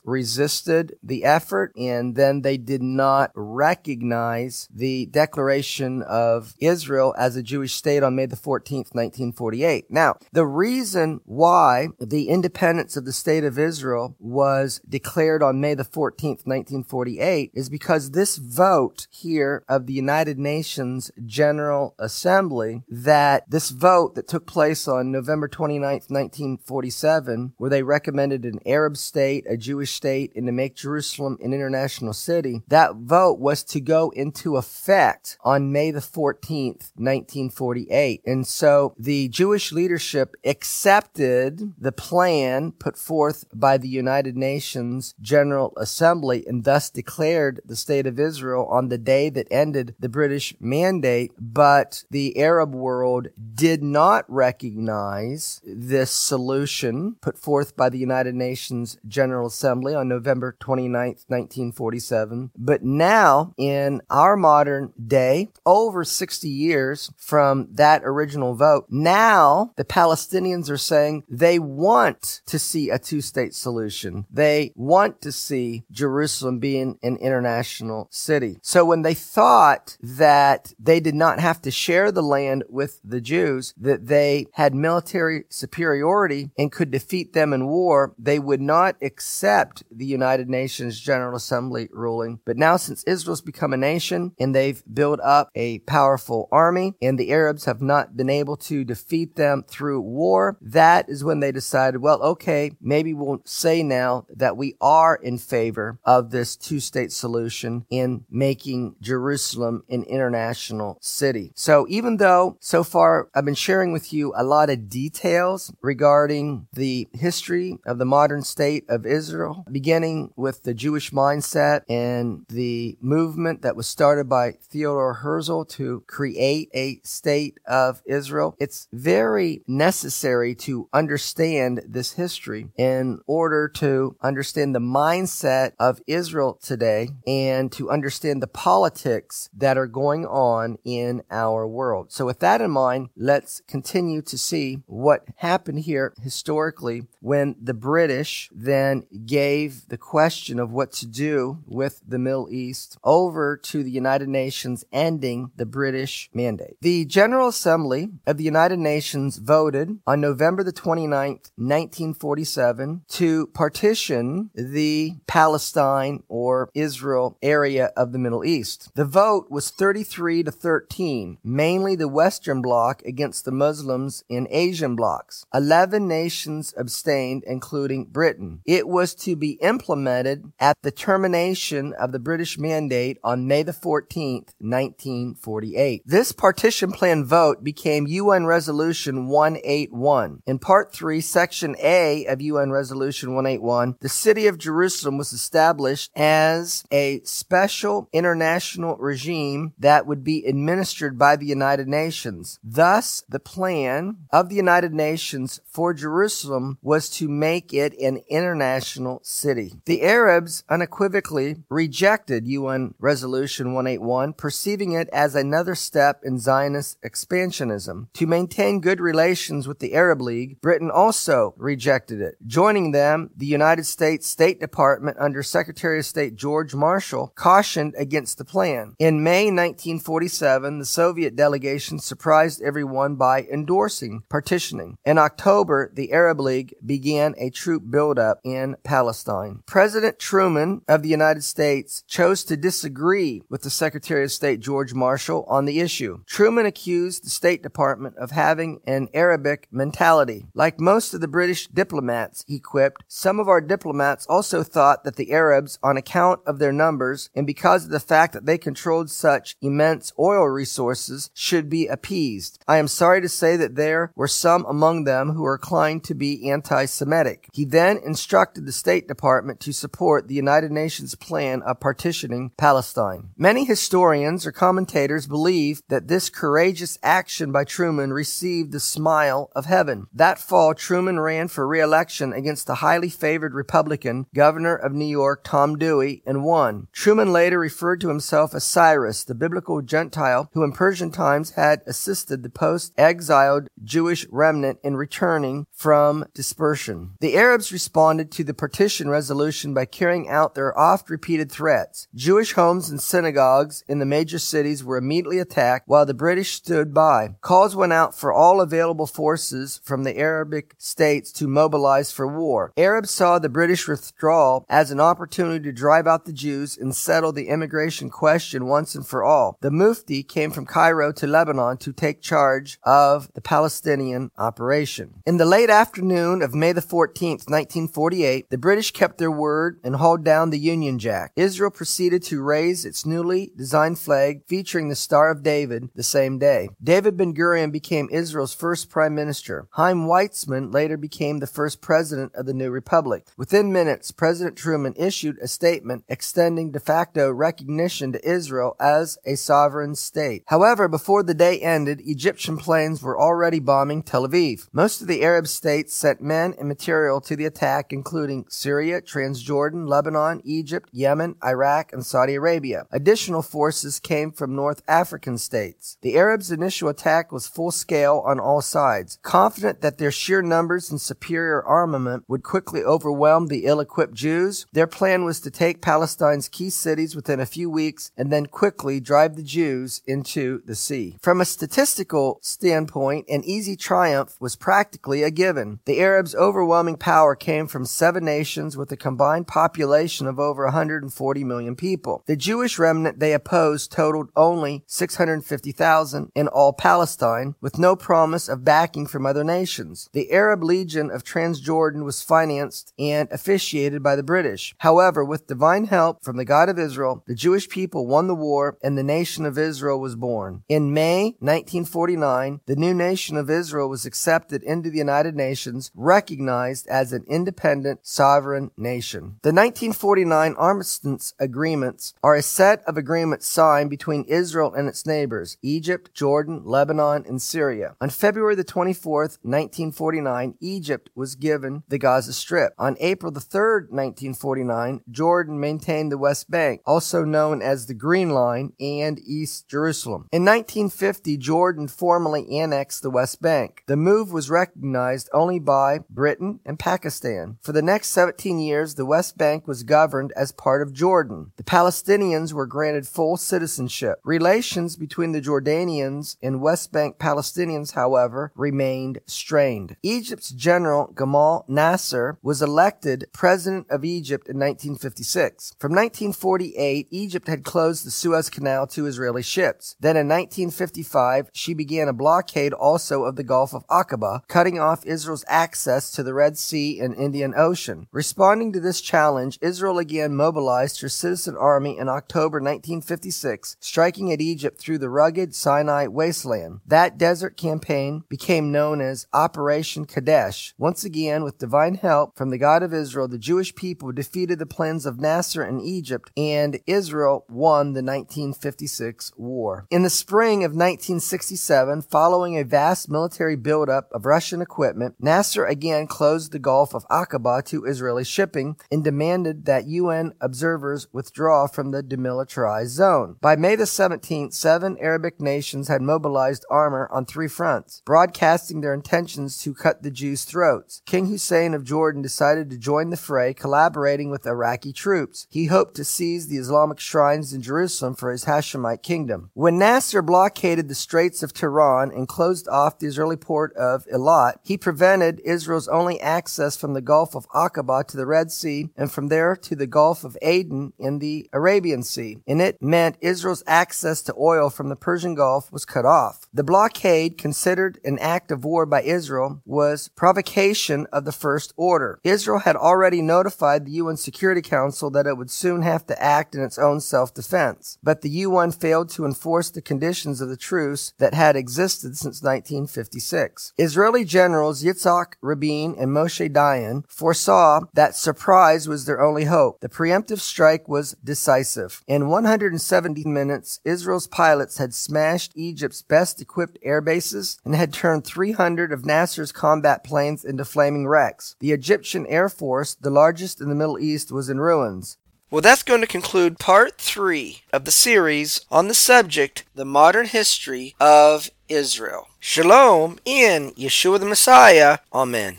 resisted 0.04 0.96
the 1.02 1.24
effort 1.24 1.72
and 1.76 2.14
then 2.14 2.42
they 2.42 2.56
did 2.56 2.82
not 2.82 3.30
recognize 3.34 4.68
the 4.72 5.06
declaration 5.06 6.02
of 6.02 6.54
Israel 6.60 7.14
as 7.18 7.36
a 7.36 7.42
Jewish 7.42 7.74
state 7.74 8.02
on 8.02 8.14
May 8.14 8.26
the 8.26 8.36
14th, 8.36 8.94
1948. 8.94 9.90
Now, 9.90 10.16
the 10.32 10.46
reason 10.46 11.20
why 11.24 11.88
the 11.98 12.28
independence 12.28 12.96
of 12.96 13.04
the 13.04 13.12
state 13.12 13.44
of 13.44 13.58
Israel 13.58 14.14
was 14.18 14.80
declared 14.88 15.42
on 15.42 15.60
May 15.60 15.74
the 15.74 15.84
14th, 15.84 16.46
1948 16.46 17.50
is 17.54 17.68
because 17.68 18.10
this 18.10 18.36
vote 18.36 19.06
here 19.10 19.64
of 19.68 19.86
the 19.86 19.92
United 19.92 20.38
Nations 20.38 21.10
General 21.24 21.94
Assembly 21.98 22.82
that 22.88 23.48
this 23.50 23.70
vote 23.70 24.14
that 24.14 24.28
took 24.28 24.46
place 24.46 24.86
on 24.86 25.10
November 25.10 25.48
29th, 25.48 26.10
1947, 26.10 27.54
where 27.56 27.70
they 27.70 27.82
recommended 27.82 28.44
an 28.44 28.60
Arab 28.74 28.96
state, 28.96 29.44
a 29.48 29.56
Jewish 29.56 29.92
state, 29.92 30.32
and 30.34 30.46
to 30.46 30.52
make 30.52 30.74
Jerusalem 30.74 31.38
an 31.40 31.52
international 31.52 32.12
city, 32.12 32.62
that 32.66 32.96
vote 32.96 33.38
was 33.38 33.62
to 33.64 33.80
go 33.80 34.10
into 34.10 34.56
effect 34.56 35.38
on 35.44 35.70
May 35.70 35.92
the 35.92 36.00
14th, 36.00 36.90
1948. 36.96 38.22
And 38.26 38.44
so 38.44 38.94
the 38.98 39.28
Jewish 39.28 39.70
leadership 39.70 40.34
accepted 40.44 41.74
the 41.78 41.92
plan 41.92 42.72
put 42.72 42.98
forth 42.98 43.44
by 43.54 43.78
the 43.78 43.88
United 43.88 44.36
Nations 44.36 45.14
General 45.20 45.72
Assembly 45.76 46.44
and 46.44 46.64
thus 46.64 46.90
declared 46.90 47.60
the 47.64 47.76
state 47.76 48.08
of 48.08 48.18
Israel 48.18 48.66
on 48.66 48.88
the 48.88 48.98
day 48.98 49.30
that 49.30 49.46
ended 49.52 49.94
the 50.00 50.08
British 50.08 50.52
mandate. 50.58 51.30
But 51.38 52.02
the 52.10 52.36
Arab 52.38 52.74
world 52.74 53.28
did 53.54 53.84
not 53.84 54.24
recognize 54.28 55.60
this 55.64 56.10
solution 56.10 57.16
put 57.20 57.38
forth 57.38 57.76
by 57.76 57.88
the 57.88 57.98
United 57.98 58.34
Nations 58.34 58.63
General 59.06 59.46
Assembly 59.46 59.94
on 59.94 60.08
November 60.08 60.56
29, 60.60 60.92
1947. 61.28 62.50
But 62.56 62.82
now, 62.82 63.54
in 63.56 64.02
our 64.10 64.36
modern 64.36 64.92
day, 65.06 65.50
over 65.66 66.04
60 66.04 66.48
years 66.48 67.10
from 67.16 67.68
that 67.72 68.02
original 68.04 68.54
vote, 68.54 68.86
now 68.88 69.72
the 69.76 69.84
Palestinians 69.84 70.70
are 70.70 70.76
saying 70.76 71.24
they 71.28 71.58
want 71.58 72.40
to 72.46 72.58
see 72.58 72.90
a 72.90 72.98
two 72.98 73.20
state 73.20 73.54
solution. 73.54 74.26
They 74.30 74.72
want 74.74 75.20
to 75.22 75.32
see 75.32 75.84
Jerusalem 75.90 76.58
being 76.58 76.98
an 77.02 77.16
international 77.16 78.08
city. 78.10 78.58
So 78.62 78.84
when 78.84 79.02
they 79.02 79.14
thought 79.14 79.96
that 80.02 80.72
they 80.78 81.00
did 81.00 81.14
not 81.14 81.40
have 81.40 81.60
to 81.62 81.70
share 81.70 82.12
the 82.12 82.22
land 82.22 82.64
with 82.68 83.00
the 83.04 83.20
Jews, 83.20 83.74
that 83.76 84.06
they 84.06 84.46
had 84.52 84.74
military 84.74 85.44
superiority 85.48 86.50
and 86.58 86.72
could 86.72 86.90
defeat 86.90 87.32
them 87.32 87.52
in 87.52 87.66
war, 87.66 88.14
they 88.18 88.38
would 88.38 88.53
not 88.60 88.96
accept 89.02 89.82
the 89.90 90.06
United 90.06 90.48
Nations 90.48 91.00
General 91.00 91.36
Assembly 91.36 91.88
ruling. 91.92 92.40
But 92.44 92.56
now 92.56 92.76
since 92.76 93.04
Israel's 93.04 93.40
become 93.40 93.72
a 93.72 93.76
nation 93.76 94.32
and 94.38 94.54
they've 94.54 94.82
built 94.92 95.20
up 95.20 95.50
a 95.54 95.80
powerful 95.80 96.48
army 96.52 96.94
and 97.00 97.18
the 97.18 97.32
Arabs 97.32 97.64
have 97.64 97.82
not 97.82 98.16
been 98.16 98.30
able 98.30 98.56
to 98.56 98.84
defeat 98.84 99.36
them 99.36 99.64
through 99.66 100.00
war, 100.00 100.56
that 100.60 101.08
is 101.08 101.24
when 101.24 101.40
they 101.40 101.52
decided, 101.52 102.00
well, 102.00 102.22
okay, 102.22 102.72
maybe 102.80 103.12
we'll 103.12 103.42
say 103.44 103.82
now 103.82 104.26
that 104.34 104.56
we 104.56 104.76
are 104.80 105.16
in 105.16 105.38
favor 105.38 105.98
of 106.04 106.30
this 106.30 106.56
two 106.56 106.80
state 106.80 107.12
solution 107.12 107.84
in 107.90 108.24
making 108.30 108.96
Jerusalem 109.00 109.82
an 109.88 110.04
international 110.04 110.98
city. 111.00 111.52
So 111.54 111.86
even 111.88 112.18
though 112.18 112.56
so 112.60 112.84
far 112.84 113.28
I've 113.34 113.44
been 113.44 113.54
sharing 113.54 113.92
with 113.92 114.12
you 114.12 114.32
a 114.36 114.44
lot 114.44 114.70
of 114.70 114.88
details 114.88 115.72
regarding 115.82 116.66
the 116.72 117.08
history 117.12 117.78
of 117.86 117.98
the 117.98 118.04
modern 118.04 118.42
state 118.44 118.84
of 118.88 119.06
Israel, 119.06 119.64
beginning 119.70 120.32
with 120.36 120.62
the 120.62 120.74
Jewish 120.74 121.10
mindset 121.10 121.82
and 121.88 122.44
the 122.48 122.96
movement 123.00 123.62
that 123.62 123.76
was 123.76 123.86
started 123.86 124.28
by 124.28 124.52
Theodore 124.52 125.14
Herzl 125.14 125.62
to 125.64 126.04
create 126.06 126.68
a 126.74 127.00
state 127.04 127.58
of 127.66 128.02
Israel. 128.06 128.56
It's 128.58 128.88
very 128.92 129.62
necessary 129.66 130.54
to 130.56 130.88
understand 130.92 131.82
this 131.86 132.12
history 132.12 132.68
in 132.76 133.20
order 133.26 133.68
to 133.68 134.16
understand 134.22 134.74
the 134.74 134.80
mindset 134.80 135.72
of 135.78 136.00
Israel 136.06 136.58
today 136.62 137.08
and 137.26 137.70
to 137.72 137.90
understand 137.90 138.42
the 138.42 138.46
politics 138.46 139.48
that 139.56 139.78
are 139.78 139.86
going 139.86 140.26
on 140.26 140.78
in 140.84 141.22
our 141.30 141.66
world. 141.66 142.12
So 142.12 142.26
with 142.26 142.40
that 142.40 142.60
in 142.60 142.70
mind, 142.70 143.08
let's 143.16 143.60
continue 143.66 144.22
to 144.22 144.38
see 144.38 144.82
what 144.86 145.24
happened 145.36 145.80
here 145.80 146.12
historically 146.22 147.06
when 147.20 147.56
the 147.60 147.74
British 147.74 148.33
then 148.52 149.06
gave 149.26 149.88
the 149.88 149.98
question 149.98 150.58
of 150.58 150.72
what 150.72 150.92
to 150.92 151.06
do 151.06 151.58
with 151.66 152.00
the 152.06 152.18
Middle 152.18 152.48
East 152.50 152.98
over 153.04 153.56
to 153.56 153.82
the 153.82 153.90
United 153.90 154.28
Nations 154.28 154.84
ending 154.92 155.50
the 155.56 155.66
British 155.66 156.30
mandate. 156.32 156.76
The 156.80 157.04
General 157.04 157.48
Assembly 157.48 158.08
of 158.26 158.36
the 158.36 158.44
United 158.44 158.78
Nations 158.78 159.38
voted 159.38 159.98
on 160.06 160.20
November 160.20 160.62
the 160.62 160.72
29th, 160.72 161.50
1947 161.56 163.04
to 163.08 163.46
partition 163.48 164.50
the 164.54 165.14
Palestine 165.26 166.22
or 166.28 166.70
Israel 166.74 167.38
area 167.42 167.90
of 167.96 168.12
the 168.12 168.18
Middle 168.18 168.44
East. 168.44 168.90
The 168.94 169.04
vote 169.04 169.50
was 169.50 169.70
33 169.70 170.44
to 170.44 170.50
13, 170.50 171.38
mainly 171.44 171.96
the 171.96 172.08
Western 172.08 172.62
Bloc 172.62 173.02
against 173.04 173.44
the 173.44 173.52
Muslims 173.52 174.24
in 174.28 174.48
Asian 174.50 174.96
blocs. 174.96 175.46
11 175.52 176.06
nations 176.08 176.74
abstained, 176.76 177.44
including 177.46 178.06
Britain. 178.14 178.62
It 178.64 178.88
was 178.88 179.14
to 179.16 179.36
be 179.36 179.58
implemented 179.60 180.44
at 180.58 180.78
the 180.80 180.90
termination 180.90 181.92
of 181.92 182.12
the 182.12 182.18
British 182.18 182.56
mandate 182.58 183.18
on 183.22 183.46
May 183.46 183.62
the 183.62 183.72
14th, 183.72 184.54
1948. 184.58 186.02
This 186.06 186.32
partition 186.32 186.92
plan 186.92 187.24
vote 187.26 187.62
became 187.62 188.06
UN 188.06 188.46
Resolution 188.46 189.26
181. 189.26 190.42
In 190.46 190.58
Part 190.58 190.94
3, 190.94 191.20
Section 191.20 191.76
A 191.80 192.24
of 192.26 192.40
UN 192.40 192.70
Resolution 192.70 193.34
181, 193.34 193.96
the 194.00 194.08
city 194.08 194.46
of 194.46 194.56
Jerusalem 194.56 195.18
was 195.18 195.32
established 195.32 196.10
as 196.16 196.84
a 196.90 197.20
special 197.24 198.08
international 198.12 198.96
regime 198.96 199.74
that 199.78 200.06
would 200.06 200.22
be 200.22 200.44
administered 200.46 201.18
by 201.18 201.34
the 201.36 201.46
United 201.46 201.88
Nations. 201.88 202.60
Thus, 202.62 203.24
the 203.28 203.40
plan 203.40 204.18
of 204.30 204.48
the 204.48 204.54
United 204.54 204.94
Nations 204.94 205.60
for 205.66 205.92
Jerusalem 205.92 206.78
was 206.80 207.10
to 207.10 207.28
make 207.28 207.74
it 207.74 207.94
an 208.04 208.22
international 208.28 209.20
city. 209.22 209.72
The 209.84 210.02
Arabs 210.02 210.64
unequivocally 210.68 211.56
rejected 211.68 212.46
UN 212.46 212.94
Resolution 212.98 213.72
181, 213.74 214.34
perceiving 214.34 214.92
it 214.92 215.08
as 215.08 215.34
another 215.34 215.74
step 215.74 216.20
in 216.24 216.38
Zionist 216.38 217.00
expansionism. 217.02 218.08
To 218.14 218.26
maintain 218.26 218.80
good 218.80 219.00
relations 219.00 219.66
with 219.66 219.78
the 219.78 219.94
Arab 219.94 220.20
League, 220.20 220.60
Britain 220.60 220.90
also 220.90 221.54
rejected 221.56 222.20
it. 222.20 222.36
Joining 222.46 222.92
them, 222.92 223.30
the 223.36 223.46
United 223.46 223.84
States 223.84 224.28
State 224.28 224.60
Department 224.60 225.16
under 225.18 225.42
Secretary 225.42 225.98
of 225.98 226.06
State 226.06 226.36
George 226.36 226.74
Marshall 226.74 227.32
cautioned 227.34 227.94
against 227.96 228.38
the 228.38 228.44
plan. 228.44 228.94
In 228.98 229.22
May 229.22 229.46
1947, 229.46 230.78
the 230.78 230.84
Soviet 230.84 231.36
delegation 231.36 231.98
surprised 231.98 232.62
everyone 232.62 233.16
by 233.16 233.42
endorsing 233.42 234.22
partitioning. 234.28 234.96
In 235.04 235.18
October, 235.18 235.90
the 235.94 236.12
Arab 236.12 236.40
League 236.40 236.74
began 236.84 237.34
a 237.38 237.50
troop 237.50 237.82
buildup 237.94 238.40
in 238.42 238.76
Palestine. 238.82 239.62
President 239.66 240.18
Truman 240.18 240.82
of 240.88 241.04
the 241.04 241.08
United 241.08 241.44
States 241.44 242.02
chose 242.08 242.42
to 242.42 242.56
disagree 242.56 243.40
with 243.48 243.62
the 243.62 243.70
Secretary 243.70 244.24
of 244.24 244.32
State 244.32 244.58
George 244.58 244.92
Marshall 244.94 245.44
on 245.46 245.64
the 245.64 245.78
issue. 245.78 246.18
Truman 246.26 246.66
accused 246.66 247.24
the 247.24 247.30
State 247.30 247.62
Department 247.62 248.16
of 248.16 248.32
having 248.32 248.80
an 248.84 249.06
Arabic 249.14 249.68
mentality. 249.70 250.44
Like 250.54 250.80
most 250.80 251.14
of 251.14 251.20
the 251.20 251.28
British 251.28 251.68
diplomats, 251.68 252.44
he 252.48 252.58
quipped, 252.58 253.04
some 253.06 253.38
of 253.38 253.48
our 253.48 253.60
diplomats 253.60 254.26
also 254.26 254.64
thought 254.64 255.04
that 255.04 255.14
the 255.14 255.30
Arabs, 255.30 255.78
on 255.80 255.96
account 255.96 256.40
of 256.46 256.58
their 256.58 256.72
numbers 256.72 257.30
and 257.32 257.46
because 257.46 257.84
of 257.84 257.90
the 257.92 258.00
fact 258.00 258.32
that 258.32 258.44
they 258.44 258.58
controlled 258.58 259.08
such 259.08 259.54
immense 259.62 260.12
oil 260.18 260.48
resources, 260.48 261.30
should 261.32 261.70
be 261.70 261.86
appeased. 261.86 262.58
I 262.66 262.78
am 262.78 262.88
sorry 262.88 263.20
to 263.20 263.28
say 263.28 263.56
that 263.56 263.76
there 263.76 264.10
were 264.16 264.26
some 264.26 264.66
among 264.66 265.04
them 265.04 265.34
who 265.34 265.42
were 265.42 265.54
inclined 265.54 266.02
to 266.04 266.14
be 266.16 266.50
anti-Semitic. 266.50 267.50
He 267.52 267.64
then 267.64 267.83
instructed 267.90 268.66
the 268.66 268.72
State 268.72 269.06
Department 269.08 269.60
to 269.60 269.72
support 269.72 270.28
the 270.28 270.34
United 270.34 270.72
Nations 270.72 271.14
plan 271.14 271.62
of 271.62 271.80
partitioning 271.80 272.50
Palestine. 272.56 273.30
Many 273.36 273.64
historians 273.64 274.46
or 274.46 274.52
commentators 274.52 275.26
believe 275.26 275.82
that 275.88 276.08
this 276.08 276.30
courageous 276.30 276.98
action 277.02 277.52
by 277.52 277.64
Truman 277.64 278.12
received 278.12 278.72
the 278.72 278.80
smile 278.80 279.50
of 279.54 279.66
heaven. 279.66 280.06
That 280.12 280.38
fall, 280.38 280.74
Truman 280.74 281.20
ran 281.20 281.48
for 281.48 281.66
re-election 281.66 282.32
against 282.32 282.66
the 282.66 282.76
highly 282.76 283.10
favored 283.10 283.54
Republican 283.54 284.26
governor 284.34 284.74
of 284.74 284.92
New 284.92 285.04
York, 285.04 285.42
Tom 285.44 285.76
Dewey, 285.76 286.22
and 286.26 286.44
won. 286.44 286.88
Truman 286.92 287.32
later 287.32 287.58
referred 287.58 288.00
to 288.00 288.08
himself 288.08 288.54
as 288.54 288.64
Cyrus, 288.64 289.24
the 289.24 289.34
biblical 289.34 289.82
Gentile 289.82 290.50
who 290.52 290.64
in 290.64 290.72
Persian 290.72 291.10
times 291.10 291.50
had 291.52 291.82
assisted 291.86 292.42
the 292.42 292.48
post-exiled 292.48 293.68
Jewish 293.82 294.26
remnant 294.30 294.78
in 294.82 294.96
returning 294.96 295.66
from 295.72 296.24
dispersion. 296.34 297.12
The 297.20 297.36
Arabs 297.36 297.72
responded 297.74 298.30
to 298.30 298.44
the 298.44 298.54
partition 298.54 299.10
resolution 299.10 299.74
by 299.74 299.84
carrying 299.84 300.30
out 300.30 300.54
their 300.54 300.78
oft-repeated 300.78 301.52
threats. 301.52 302.08
Jewish 302.14 302.52
homes 302.52 302.88
and 302.88 303.00
synagogues 303.00 303.84
in 303.86 303.98
the 303.98 304.06
major 304.06 304.38
cities 304.38 304.82
were 304.82 304.96
immediately 304.96 305.38
attacked 305.38 305.86
while 305.86 306.06
the 306.06 306.14
British 306.14 306.52
stood 306.54 306.94
by. 306.94 307.34
Calls 307.42 307.76
went 307.76 307.92
out 307.92 308.16
for 308.16 308.32
all 308.32 308.62
available 308.62 309.06
forces 309.06 309.80
from 309.84 310.04
the 310.04 310.16
Arabic 310.16 310.74
states 310.78 311.30
to 311.32 311.46
mobilize 311.46 312.10
for 312.10 312.26
war. 312.26 312.72
Arabs 312.78 313.10
saw 313.10 313.38
the 313.38 313.48
British 313.48 313.86
withdrawal 313.86 314.64
as 314.70 314.90
an 314.90 315.00
opportunity 315.00 315.64
to 315.64 315.72
drive 315.72 316.06
out 316.06 316.24
the 316.24 316.32
Jews 316.32 316.78
and 316.78 316.94
settle 316.94 317.32
the 317.32 317.48
immigration 317.48 318.08
question 318.08 318.66
once 318.66 318.94
and 318.94 319.06
for 319.06 319.24
all. 319.24 319.58
The 319.60 319.70
Mufti 319.70 320.22
came 320.22 320.52
from 320.52 320.64
Cairo 320.64 321.12
to 321.12 321.26
Lebanon 321.26 321.76
to 321.78 321.92
take 321.92 322.22
charge 322.22 322.78
of 322.84 323.28
the 323.34 323.40
Palestinian 323.40 324.30
operation. 324.38 325.22
In 325.26 325.38
the 325.38 325.44
late 325.44 325.70
afternoon 325.70 326.40
of 326.40 326.54
May 326.54 326.70
the 326.72 326.80
14th, 326.80 327.50
1948, 327.64 328.50
the 328.50 328.58
British 328.58 328.90
kept 328.90 329.18
their 329.18 329.30
word 329.30 329.80
and 329.82 329.96
hauled 329.96 330.22
down 330.22 330.50
the 330.50 330.58
Union 330.58 330.98
Jack. 330.98 331.32
Israel 331.34 331.70
proceeded 331.70 332.22
to 332.24 332.42
raise 332.42 332.84
its 332.84 333.06
newly 333.06 333.52
designed 333.56 333.98
flag 333.98 334.42
featuring 334.46 334.88
the 334.88 334.94
Star 334.94 335.30
of 335.30 335.42
David 335.42 335.88
the 335.94 336.02
same 336.02 336.38
day. 336.38 336.68
David 336.82 337.16
Ben 337.16 337.34
Gurion 337.34 337.72
became 337.72 338.08
Israel's 338.12 338.54
first 338.54 338.90
prime 338.90 339.14
minister. 339.14 339.66
Chaim 339.72 340.06
Weizmann 340.06 340.72
later 340.72 340.96
became 340.96 341.38
the 341.38 341.46
first 341.46 341.80
president 341.80 342.34
of 342.34 342.46
the 342.46 342.54
new 342.54 342.70
republic. 342.70 343.26
Within 343.36 343.72
minutes, 343.72 344.10
President 344.10 344.56
Truman 344.56 344.94
issued 344.96 345.38
a 345.38 345.48
statement 345.48 346.04
extending 346.08 346.70
de 346.70 346.80
facto 346.80 347.30
recognition 347.30 348.12
to 348.12 348.28
Israel 348.28 348.76
as 348.78 349.16
a 349.24 349.36
sovereign 349.36 349.94
state. 349.94 350.44
However, 350.46 350.86
before 350.86 351.22
the 351.22 351.34
day 351.34 351.58
ended, 351.60 352.02
Egyptian 352.04 352.58
planes 352.58 353.02
were 353.02 353.18
already 353.18 353.58
bombing 353.58 354.02
Tel 354.02 354.28
Aviv. 354.28 354.68
Most 354.72 355.00
of 355.00 355.08
the 355.08 355.22
Arab 355.22 355.46
States 355.46 355.94
sent 355.94 356.20
men 356.20 356.54
and 356.58 356.68
material 356.68 357.20
to 357.22 357.36
the 357.36 357.46
attack, 357.54 357.92
including 357.92 358.46
Syria, 358.48 359.00
Transjordan, 359.00 359.88
Lebanon, 359.88 360.40
Egypt, 360.44 360.88
Yemen, 360.92 361.36
Iraq, 361.44 361.92
and 361.92 362.04
Saudi 362.04 362.34
Arabia. 362.34 362.86
Additional 362.90 363.42
forces 363.42 364.00
came 364.00 364.32
from 364.32 364.56
North 364.56 364.82
African 364.88 365.38
states. 365.38 365.96
The 366.02 366.16
Arabs' 366.16 366.50
initial 366.50 366.88
attack 366.88 367.30
was 367.30 367.46
full 367.46 367.70
scale 367.70 368.22
on 368.26 368.40
all 368.40 368.60
sides. 368.60 369.18
Confident 369.22 369.80
that 369.80 369.98
their 369.98 370.10
sheer 370.10 370.42
numbers 370.42 370.90
and 370.90 371.00
superior 371.00 371.62
armament 371.62 372.24
would 372.26 372.42
quickly 372.42 372.82
overwhelm 372.82 373.46
the 373.46 373.66
ill 373.66 373.80
equipped 373.80 374.14
Jews, 374.14 374.66
their 374.72 374.86
plan 374.86 375.24
was 375.24 375.40
to 375.40 375.50
take 375.50 375.80
Palestine's 375.80 376.48
key 376.48 376.70
cities 376.70 377.14
within 377.14 377.40
a 377.40 377.46
few 377.46 377.70
weeks 377.70 378.10
and 378.16 378.32
then 378.32 378.46
quickly 378.46 379.00
drive 379.00 379.36
the 379.36 379.42
Jews 379.42 380.02
into 380.06 380.62
the 380.64 380.74
sea. 380.74 381.16
From 381.22 381.40
a 381.40 381.44
statistical 381.44 382.38
standpoint, 382.42 383.26
an 383.28 383.44
easy 383.44 383.76
triumph 383.76 384.36
was 384.40 384.56
practically 384.56 385.22
a 385.22 385.30
given. 385.30 385.80
The 385.84 386.00
Arabs' 386.00 386.34
overwhelming 386.34 386.96
power 386.96 387.36
came 387.44 387.66
from 387.66 387.84
seven 387.84 388.24
nations 388.24 388.74
with 388.74 388.90
a 388.90 388.96
combined 388.96 389.46
population 389.46 390.26
of 390.26 390.40
over 390.40 390.64
140 390.64 391.44
million 391.44 391.76
people. 391.76 392.22
The 392.24 392.36
Jewish 392.36 392.78
remnant 392.78 393.20
they 393.20 393.34
opposed 393.34 393.92
totaled 393.92 394.30
only 394.34 394.82
650,000 394.86 396.32
in 396.34 396.48
all 396.48 396.72
Palestine, 396.72 397.54
with 397.60 397.78
no 397.78 397.96
promise 397.96 398.48
of 398.48 398.64
backing 398.64 399.06
from 399.06 399.26
other 399.26 399.44
nations. 399.44 400.08
The 400.14 400.32
Arab 400.32 400.64
Legion 400.64 401.10
of 401.10 401.22
Transjordan 401.22 402.02
was 402.04 402.22
financed 402.22 402.94
and 402.98 403.28
officiated 403.30 404.02
by 404.02 404.16
the 404.16 404.22
British. 404.22 404.74
However, 404.78 405.22
with 405.22 405.46
divine 405.46 405.84
help 405.84 406.24
from 406.24 406.38
the 406.38 406.46
God 406.46 406.70
of 406.70 406.78
Israel, 406.78 407.24
the 407.26 407.34
Jewish 407.34 407.68
people 407.68 408.06
won 408.06 408.26
the 408.26 408.34
war 408.34 408.78
and 408.82 408.96
the 408.96 409.02
nation 409.02 409.44
of 409.44 409.58
Israel 409.58 410.00
was 410.00 410.16
born. 410.16 410.62
In 410.68 410.94
May 410.94 411.36
1949, 411.40 412.60
the 412.64 412.76
new 412.76 412.94
nation 412.94 413.36
of 413.36 413.50
Israel 413.50 413.90
was 413.90 414.06
accepted 414.06 414.62
into 414.62 414.88
the 414.88 414.98
United 414.98 415.36
Nations, 415.36 415.90
recognized 415.94 416.86
as 416.86 417.12
an 417.12 417.23
independent 417.28 418.00
sovereign 418.06 418.70
nation. 418.76 419.38
The 419.42 419.52
1949 419.52 420.54
armistice 420.56 421.34
agreements 421.38 422.14
are 422.22 422.34
a 422.34 422.42
set 422.42 422.82
of 422.86 422.96
agreements 422.96 423.46
signed 423.46 423.90
between 423.90 424.24
Israel 424.24 424.72
and 424.74 424.88
its 424.88 425.06
neighbors, 425.06 425.56
Egypt, 425.62 426.12
Jordan, 426.14 426.62
Lebanon, 426.64 427.24
and 427.26 427.40
Syria. 427.40 427.96
On 428.00 428.10
February 428.10 428.54
the 428.54 428.64
24th, 428.64 429.38
1949, 429.42 430.54
Egypt 430.60 431.10
was 431.14 431.34
given 431.34 431.82
the 431.88 431.98
Gaza 431.98 432.32
Strip. 432.32 432.72
On 432.78 432.96
April 433.00 433.32
the 433.32 433.40
3rd, 433.40 433.90
1949, 433.90 435.02
Jordan 435.10 435.60
maintained 435.60 436.10
the 436.10 436.18
West 436.18 436.50
Bank, 436.50 436.80
also 436.86 437.24
known 437.24 437.62
as 437.62 437.86
the 437.86 437.94
Green 437.94 438.30
Line, 438.30 438.72
and 438.80 439.20
East 439.20 439.68
Jerusalem. 439.68 440.28
In 440.32 440.44
1950, 440.44 441.36
Jordan 441.36 441.88
formally 441.88 442.58
annexed 442.58 443.02
the 443.02 443.10
West 443.10 443.40
Bank. 443.40 443.82
The 443.86 443.96
move 443.96 444.32
was 444.32 444.50
recognized 444.50 445.28
only 445.32 445.58
by 445.58 446.00
Britain 446.10 446.60
and 446.64 446.78
Pakistan. 446.78 447.13
For 447.62 447.72
the 447.72 447.82
next 447.82 448.08
17 448.10 448.58
years, 448.58 448.94
the 448.94 449.06
West 449.06 449.38
Bank 449.38 449.66
was 449.66 449.82
governed 449.82 450.32
as 450.36 450.52
part 450.52 450.82
of 450.82 450.92
Jordan. 450.92 451.52
The 451.56 451.62
Palestinians 451.62 452.52
were 452.52 452.66
granted 452.66 453.06
full 453.06 453.36
citizenship. 453.36 454.20
Relations 454.24 454.96
between 454.96 455.32
the 455.32 455.40
Jordanians 455.40 456.36
and 456.42 456.60
West 456.60 456.92
Bank 456.92 457.18
Palestinians, 457.18 457.92
however, 457.92 458.52
remained 458.54 459.20
strained. 459.26 459.96
Egypt's 460.02 460.50
general 460.50 461.12
Gamal 461.14 461.68
Nasser 461.68 462.38
was 462.42 462.62
elected 462.62 463.26
president 463.32 463.86
of 463.90 464.04
Egypt 464.04 464.48
in 464.48 464.56
1956. 464.58 465.74
From 465.78 465.92
1948, 465.92 467.08
Egypt 467.10 467.48
had 467.48 467.64
closed 467.64 468.04
the 468.04 468.10
Suez 468.10 468.50
Canal 468.50 468.86
to 468.88 469.06
Israeli 469.06 469.42
ships. 469.42 469.96
Then 470.00 470.16
in 470.16 470.28
1955, 470.28 471.50
she 471.52 471.74
began 471.74 472.08
a 472.08 472.12
blockade 472.12 472.72
also 472.72 473.24
of 473.24 473.36
the 473.36 473.44
Gulf 473.44 473.74
of 473.74 473.86
Aqaba, 473.88 474.46
cutting 474.48 474.78
off 474.78 475.06
Israel's 475.06 475.44
access 475.48 476.10
to 476.12 476.22
the 476.22 476.34
Red 476.34 476.56
Sea 476.58 476.98
and 477.04 477.14
Indian 477.14 477.54
Ocean. 477.56 478.08
Responding 478.10 478.72
to 478.72 478.80
this 478.80 479.00
challenge, 479.00 479.58
Israel 479.60 479.98
again 479.98 480.34
mobilized 480.34 481.00
her 481.00 481.08
citizen 481.08 481.56
army 481.56 481.96
in 481.98 482.08
October 482.08 482.58
1956, 482.58 483.76
striking 483.78 484.32
at 484.32 484.40
Egypt 484.40 484.80
through 484.80 484.98
the 484.98 485.10
rugged 485.10 485.54
Sinai 485.54 486.06
wasteland. 486.06 486.80
That 486.86 487.18
desert 487.18 487.56
campaign 487.56 488.24
became 488.28 488.72
known 488.72 489.00
as 489.00 489.26
Operation 489.32 490.06
Kadesh. 490.06 490.74
Once 490.78 491.04
again, 491.04 491.44
with 491.44 491.58
divine 491.58 491.96
help 491.96 492.36
from 492.36 492.50
the 492.50 492.58
God 492.58 492.82
of 492.82 492.94
Israel, 492.94 493.28
the 493.28 493.38
Jewish 493.38 493.74
people 493.74 494.10
defeated 494.12 494.58
the 494.58 494.66
plans 494.66 495.06
of 495.06 495.20
Nasser 495.20 495.64
in 495.64 495.80
Egypt, 495.80 496.30
and 496.36 496.80
Israel 496.86 497.44
won 497.48 497.92
the 497.92 498.02
1956 498.02 499.32
war. 499.36 499.86
In 499.90 500.02
the 500.02 500.10
spring 500.10 500.64
of 500.64 500.70
1967, 500.70 502.02
following 502.02 502.56
a 502.58 502.64
vast 502.64 503.10
military 503.10 503.56
buildup 503.56 504.08
of 504.12 504.24
Russian 504.24 504.62
equipment, 504.62 505.16
Nasser 505.18 505.66
again 505.66 506.06
closed 506.06 506.52
the 506.52 506.58
Gulf 506.58 506.93
of 506.94 507.06
Aqaba 507.08 507.64
to 507.66 507.84
Israeli 507.84 508.24
shipping 508.24 508.76
and 508.90 509.04
demanded 509.04 509.64
that 509.66 509.86
UN 509.86 510.32
observers 510.40 511.08
withdraw 511.12 511.66
from 511.66 511.90
the 511.90 512.02
demilitarized 512.02 512.88
zone. 512.88 513.36
By 513.40 513.56
May 513.56 513.76
the 513.76 513.84
17th, 513.84 514.54
seven 514.54 514.96
Arabic 515.00 515.40
nations 515.40 515.88
had 515.88 516.02
mobilized 516.02 516.64
armor 516.70 517.08
on 517.10 517.26
three 517.26 517.48
fronts, 517.48 518.02
broadcasting 518.04 518.80
their 518.80 518.94
intentions 518.94 519.58
to 519.58 519.74
cut 519.74 520.02
the 520.02 520.10
Jews' 520.10 520.44
throats. 520.44 521.02
King 521.06 521.26
Hussein 521.26 521.74
of 521.74 521.84
Jordan 521.84 522.22
decided 522.22 522.70
to 522.70 522.78
join 522.78 523.10
the 523.10 523.16
fray, 523.16 523.54
collaborating 523.54 524.30
with 524.30 524.46
Iraqi 524.46 524.92
troops. 524.92 525.46
He 525.50 525.66
hoped 525.66 525.94
to 525.96 526.04
seize 526.04 526.48
the 526.48 526.56
Islamic 526.56 527.00
shrines 527.00 527.52
in 527.52 527.62
Jerusalem 527.62 528.14
for 528.14 528.30
his 528.30 528.44
Hashemite 528.44 529.02
kingdom. 529.02 529.50
When 529.54 529.78
Nasser 529.78 530.22
blockaded 530.22 530.88
the 530.88 530.94
Straits 530.94 531.42
of 531.42 531.52
Tiran 531.52 532.14
and 532.14 532.28
closed 532.28 532.68
off 532.68 532.98
the 532.98 533.06
Israeli 533.06 533.36
port 533.36 533.72
of 533.74 534.06
Eilat, 534.06 534.54
he 534.62 534.76
prevented 534.76 535.40
Israel's 535.44 535.88
only 535.88 536.20
access 536.20 536.76
from 536.84 536.92
the 536.92 537.00
Gulf 537.00 537.34
of 537.34 537.48
Aqaba 537.48 538.06
to 538.08 538.14
the 538.14 538.26
Red 538.26 538.52
Sea 538.52 538.90
and 538.94 539.10
from 539.10 539.28
there 539.28 539.56
to 539.56 539.74
the 539.74 539.86
Gulf 539.86 540.22
of 540.22 540.36
Aden 540.42 540.92
in 540.98 541.18
the 541.18 541.48
Arabian 541.50 542.02
Sea. 542.02 542.36
And 542.46 542.60
it 542.60 542.82
meant 542.82 543.16
Israel's 543.22 543.62
access 543.66 544.20
to 544.24 544.34
oil 544.38 544.68
from 544.68 544.90
the 544.90 544.94
Persian 544.94 545.34
Gulf 545.34 545.72
was 545.72 545.86
cut 545.86 546.04
off. 546.04 546.46
The 546.52 546.62
blockade, 546.62 547.38
considered 547.38 547.98
an 548.04 548.18
act 548.18 548.50
of 548.50 548.66
war 548.66 548.84
by 548.84 549.00
Israel, 549.00 549.62
was 549.64 550.10
provocation 550.14 551.06
of 551.10 551.24
the 551.24 551.32
first 551.32 551.72
order. 551.78 552.20
Israel 552.22 552.58
had 552.58 552.76
already 552.76 553.22
notified 553.22 553.86
the 553.86 553.92
UN 553.92 554.18
Security 554.18 554.60
Council 554.60 555.10
that 555.12 555.26
it 555.26 555.38
would 555.38 555.50
soon 555.50 555.80
have 555.80 556.04
to 556.08 556.22
act 556.22 556.54
in 556.54 556.62
its 556.62 556.78
own 556.78 557.00
self-defense, 557.00 557.96
but 558.02 558.20
the 558.20 558.28
UN 558.28 558.72
failed 558.72 559.08
to 559.12 559.24
enforce 559.24 559.70
the 559.70 559.80
conditions 559.80 560.42
of 560.42 560.50
the 560.50 560.56
truce 560.58 561.14
that 561.16 561.32
had 561.32 561.56
existed 561.56 562.18
since 562.18 562.42
1956. 562.42 563.72
Israeli 563.78 564.26
generals 564.26 564.84
Yitzhak 564.84 565.36
Rabin 565.40 565.94
and 565.98 566.10
Moshe 566.10 566.52
Dayan 566.52 566.73
foresaw 567.08 567.80
that 567.94 568.16
surprise 568.16 568.88
was 568.88 569.04
their 569.04 569.20
only 569.20 569.44
hope. 569.44 569.80
The 569.80 569.88
preemptive 569.88 570.40
strike 570.40 570.88
was 570.88 571.16
decisive. 571.22 572.02
In 572.06 572.28
170 572.28 573.24
minutes, 573.24 573.80
Israel's 573.84 574.26
pilots 574.26 574.78
had 574.78 574.94
smashed 574.94 575.52
Egypt's 575.54 576.02
best 576.02 576.40
equipped 576.40 576.78
air 576.82 577.00
bases 577.00 577.58
and 577.64 577.74
had 577.74 577.92
turned 577.92 578.24
300 578.24 578.92
of 578.92 579.04
Nasser's 579.04 579.52
combat 579.52 580.04
planes 580.04 580.44
into 580.44 580.64
flaming 580.64 581.06
wrecks. 581.06 581.56
The 581.60 581.72
Egyptian 581.72 582.26
Air 582.26 582.48
Force, 582.48 582.94
the 582.94 583.10
largest 583.10 583.60
in 583.60 583.68
the 583.68 583.74
Middle 583.74 583.98
East, 583.98 584.32
was 584.32 584.48
in 584.48 584.60
ruins. 584.60 585.18
Well, 585.50 585.60
that's 585.60 585.84
going 585.84 586.00
to 586.00 586.06
conclude 586.06 586.58
part 586.58 586.98
three 586.98 587.62
of 587.72 587.84
the 587.84 587.92
series 587.92 588.62
on 588.72 588.88
the 588.88 588.94
subject, 588.94 589.64
the 589.74 589.84
modern 589.84 590.26
history 590.26 590.96
of 590.98 591.48
Israel. 591.68 592.26
Shalom 592.40 593.18
in 593.24 593.70
Yeshua 593.72 594.18
the 594.18 594.26
Messiah. 594.26 594.98
Amen. 595.12 595.58